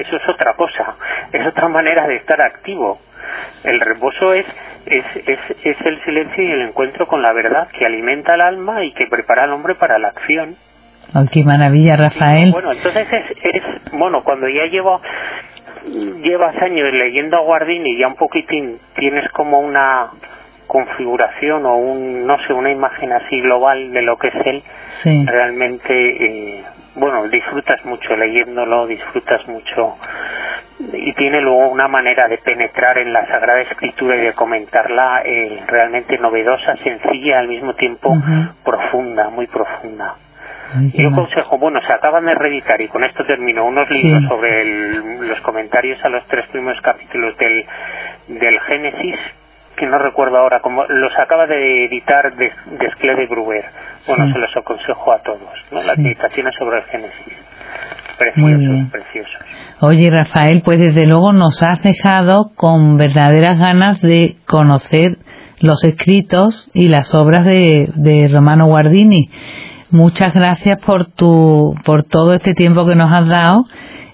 Eso 0.00 0.16
es 0.16 0.28
otra 0.28 0.54
cosa, 0.54 0.94
es 1.32 1.46
otra 1.46 1.68
manera 1.68 2.06
de 2.06 2.16
estar 2.16 2.40
activo. 2.40 3.00
El 3.64 3.80
reposo 3.80 4.32
es, 4.32 4.46
es, 4.86 5.04
es, 5.26 5.38
es 5.64 5.76
el 5.84 6.00
silencio 6.02 6.44
y 6.44 6.50
el 6.52 6.62
encuentro 6.62 7.06
con 7.06 7.22
la 7.22 7.32
verdad 7.32 7.68
que 7.68 7.86
alimenta 7.86 8.34
al 8.34 8.40
alma 8.40 8.84
y 8.84 8.92
que 8.92 9.06
prepara 9.06 9.44
al 9.44 9.52
hombre 9.52 9.74
para 9.74 9.98
la 9.98 10.08
acción. 10.08 10.56
Oh, 11.14 11.24
qué 11.30 11.44
maravilla, 11.44 11.94
Rafael. 11.96 12.50
bueno, 12.50 12.72
entonces 12.72 13.06
es, 13.10 13.92
bueno, 13.92 14.22
cuando 14.24 14.48
ya 14.48 14.66
llevo 14.66 15.00
llevas 16.22 16.56
años 16.62 16.92
leyendo 16.92 17.36
a 17.36 17.40
Guardini 17.40 17.92
y 17.92 17.98
ya 17.98 18.08
un 18.08 18.16
poquitín 18.16 18.78
tienes 18.96 19.30
como 19.30 19.60
una 19.60 20.10
configuración 20.66 21.64
o 21.64 21.76
un 21.76 22.26
no 22.26 22.36
sé 22.46 22.52
una 22.52 22.72
imagen 22.72 23.12
así 23.12 23.40
global 23.40 23.92
de 23.92 24.02
lo 24.02 24.16
que 24.18 24.28
es 24.28 24.46
él 24.46 24.62
realmente 25.26 25.92
eh, 25.92 26.64
bueno 26.96 27.28
disfrutas 27.28 27.84
mucho 27.84 28.16
leyéndolo 28.16 28.88
disfrutas 28.88 29.46
mucho 29.46 29.96
y 30.78 31.12
tiene 31.14 31.40
luego 31.40 31.68
una 31.68 31.88
manera 31.88 32.28
de 32.28 32.38
penetrar 32.38 32.98
en 32.98 33.12
la 33.12 33.26
Sagrada 33.26 33.62
Escritura 33.62 34.16
y 34.16 34.20
de 34.20 34.32
comentarla 34.34 35.22
eh, 35.24 35.62
realmente 35.66 36.18
novedosa 36.18 36.76
sencilla 36.76 37.38
al 37.38 37.48
mismo 37.48 37.74
tiempo 37.74 38.14
profunda 38.62 39.30
muy 39.30 39.46
profunda 39.46 40.16
yo 40.94 41.12
consejo, 41.12 41.58
bueno, 41.58 41.80
se 41.86 41.92
acaban 41.92 42.26
de 42.26 42.34
reeditar 42.34 42.80
y 42.80 42.88
con 42.88 43.04
esto 43.04 43.24
termino 43.24 43.64
unos 43.64 43.88
libros 43.90 44.24
sobre 44.28 44.64
los 44.64 45.40
comentarios 45.40 46.04
a 46.04 46.08
los 46.08 46.26
tres 46.26 46.46
primeros 46.48 46.80
capítulos 46.82 47.36
del, 47.38 47.64
del 48.28 48.60
Génesis, 48.60 49.16
que 49.76 49.86
no 49.86 49.98
recuerdo 49.98 50.38
ahora 50.38 50.60
cómo, 50.60 50.84
los 50.88 51.16
acaba 51.18 51.46
de 51.46 51.84
editar 51.86 52.34
de, 52.34 52.52
de 52.66 53.26
Gruber. 53.26 53.64
Bueno, 54.06 54.32
se 54.32 54.38
los 54.38 54.56
aconsejo 54.56 55.12
a 55.12 55.18
todos, 55.20 55.64
¿no? 55.70 55.82
Las 55.82 55.98
meditaciones 55.98 56.54
sobre 56.56 56.78
el 56.78 56.84
Génesis. 56.84 57.34
Preciosos, 58.18 58.90
preciosos. 58.90 59.34
Oye, 59.80 60.08
Rafael, 60.10 60.62
pues 60.64 60.78
desde 60.78 61.06
luego 61.06 61.32
nos 61.32 61.62
has 61.62 61.82
dejado 61.82 62.52
con 62.54 62.96
verdaderas 62.96 63.58
ganas 63.58 64.00
de 64.00 64.36
conocer 64.46 65.18
los 65.60 65.84
escritos 65.84 66.70
y 66.72 66.88
las 66.88 67.14
obras 67.14 67.44
de, 67.44 67.90
de 67.94 68.28
Romano 68.28 68.66
Guardini 68.66 69.30
Muchas 69.90 70.34
gracias 70.34 70.80
por 70.84 71.06
tu, 71.06 71.74
por 71.84 72.02
todo 72.02 72.34
este 72.34 72.54
tiempo 72.54 72.84
que 72.84 72.96
nos 72.96 73.10
has 73.10 73.28
dado 73.28 73.64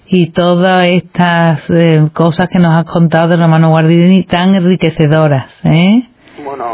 y 0.05 0.27
todas 0.27 0.85
estas 0.85 1.67
eh, 1.71 2.09
cosas 2.13 2.47
que 2.49 2.59
nos 2.59 2.77
has 2.77 2.85
contado 2.85 3.29
de 3.29 3.37
Romano 3.37 3.69
Guardini 3.69 4.23
tan 4.23 4.53
enriquecedoras, 4.53 5.49
¿eh? 5.63 6.03
Bueno, 6.45 6.65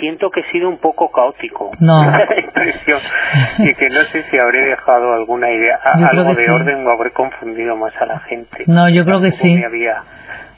siento 0.00 0.30
que 0.30 0.40
he 0.40 0.50
sido 0.50 0.68
un 0.68 0.78
poco 0.78 1.10
caótico. 1.10 1.70
No. 1.78 1.96
y 3.58 3.74
que 3.74 3.88
no 3.88 4.02
sé 4.12 4.24
si 4.30 4.38
habré 4.42 4.60
dejado 4.70 5.12
alguna 5.14 5.50
idea, 5.50 5.78
algo 5.84 6.34
de 6.34 6.50
orden 6.50 6.86
o 6.86 6.90
habré 6.90 7.12
confundido 7.12 7.76
más 7.76 7.92
a 8.00 8.06
la 8.06 8.20
gente. 8.20 8.64
No, 8.66 8.88
yo 8.88 9.04
creo 9.04 9.20
que 9.20 9.32
sí. 9.32 9.54
No 9.54 9.66
había 9.66 10.02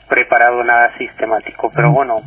preparado 0.09 0.63
nada 0.63 0.91
sistemático, 0.97 1.71
pero 1.75 1.91
mm. 1.91 1.93
bueno, 1.93 2.21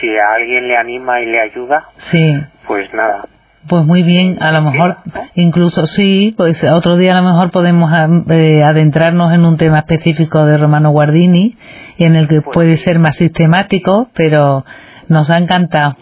si 0.00 0.08
a 0.16 0.34
alguien 0.34 0.68
le 0.68 0.76
anima 0.76 1.20
y 1.20 1.26
le 1.26 1.40
ayuda, 1.40 1.88
sí. 2.10 2.40
pues 2.66 2.92
nada, 2.94 3.24
pues 3.68 3.84
muy 3.84 4.02
bien, 4.02 4.38
a 4.40 4.50
lo 4.50 4.60
mejor, 4.62 4.96
incluso 5.34 5.86
sí, 5.86 6.34
pues 6.36 6.62
otro 6.64 6.96
día 6.96 7.16
a 7.16 7.22
lo 7.22 7.28
mejor 7.28 7.52
podemos 7.52 7.92
eh, 8.28 8.60
adentrarnos 8.64 9.32
en 9.32 9.44
un 9.44 9.56
tema 9.56 9.78
específico 9.78 10.44
de 10.44 10.58
Romano 10.58 10.90
Guardini, 10.90 11.56
en 11.98 12.16
el 12.16 12.26
que 12.26 12.42
pues 12.42 12.54
puede 12.54 12.76
ser 12.78 12.98
más 12.98 13.16
sistemático, 13.16 14.08
pero 14.14 14.64
nos 15.08 15.30
ha 15.30 15.38
encantado. 15.38 15.96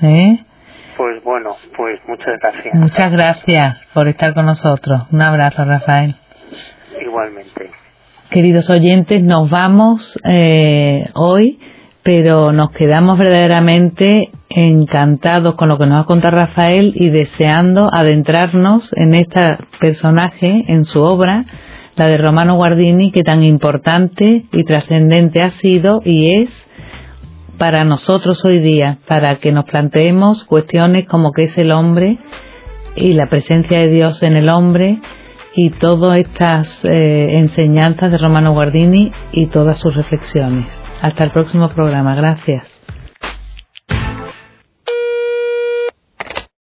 Pues, 0.00 0.12
¿Eh? 0.12 0.44
Pues 0.96 1.24
bueno, 1.24 1.50
pues 1.76 2.00
muchas 2.06 2.38
gracias. 2.40 2.74
Muchas 2.74 3.12
gracias 3.12 3.80
por 3.94 4.08
estar 4.08 4.34
con 4.34 4.46
nosotros. 4.46 5.02
Un 5.10 5.22
abrazo, 5.22 5.64
Rafael. 5.64 6.14
Igualmente. 7.00 7.70
Queridos 8.30 8.70
oyentes, 8.70 9.22
nos 9.22 9.50
vamos 9.50 10.18
eh, 10.24 11.10
hoy 11.14 11.58
pero 12.02 12.50
nos 12.50 12.72
quedamos 12.72 13.18
verdaderamente 13.18 14.30
encantados 14.48 15.54
con 15.54 15.68
lo 15.68 15.78
que 15.78 15.86
nos 15.86 16.02
ha 16.02 16.06
contado 16.06 16.36
Rafael 16.36 16.92
y 16.96 17.10
deseando 17.10 17.88
adentrarnos 17.92 18.92
en 18.94 19.14
este 19.14 19.58
personaje, 19.80 20.64
en 20.66 20.84
su 20.84 21.00
obra, 21.00 21.44
la 21.94 22.08
de 22.08 22.18
Romano 22.18 22.56
Guardini, 22.56 23.12
que 23.12 23.22
tan 23.22 23.44
importante 23.44 24.46
y 24.50 24.64
trascendente 24.64 25.42
ha 25.42 25.50
sido 25.50 26.00
y 26.04 26.42
es 26.42 26.50
para 27.62 27.84
nosotros 27.84 28.44
hoy 28.44 28.58
día, 28.58 28.98
para 29.06 29.36
que 29.36 29.52
nos 29.52 29.66
planteemos 29.66 30.42
cuestiones 30.42 31.06
como 31.06 31.30
qué 31.30 31.44
es 31.44 31.56
el 31.58 31.70
hombre 31.70 32.18
y 32.96 33.12
la 33.12 33.28
presencia 33.28 33.78
de 33.78 33.88
Dios 33.88 34.20
en 34.24 34.34
el 34.34 34.50
hombre 34.50 34.98
y 35.54 35.70
todas 35.70 36.18
estas 36.18 36.84
eh, 36.84 37.38
enseñanzas 37.38 38.10
de 38.10 38.18
Romano 38.18 38.52
Guardini 38.52 39.12
y 39.30 39.46
todas 39.46 39.78
sus 39.78 39.94
reflexiones. 39.94 40.66
Hasta 41.02 41.22
el 41.22 41.30
próximo 41.30 41.68
programa. 41.68 42.16
Gracias. 42.16 42.71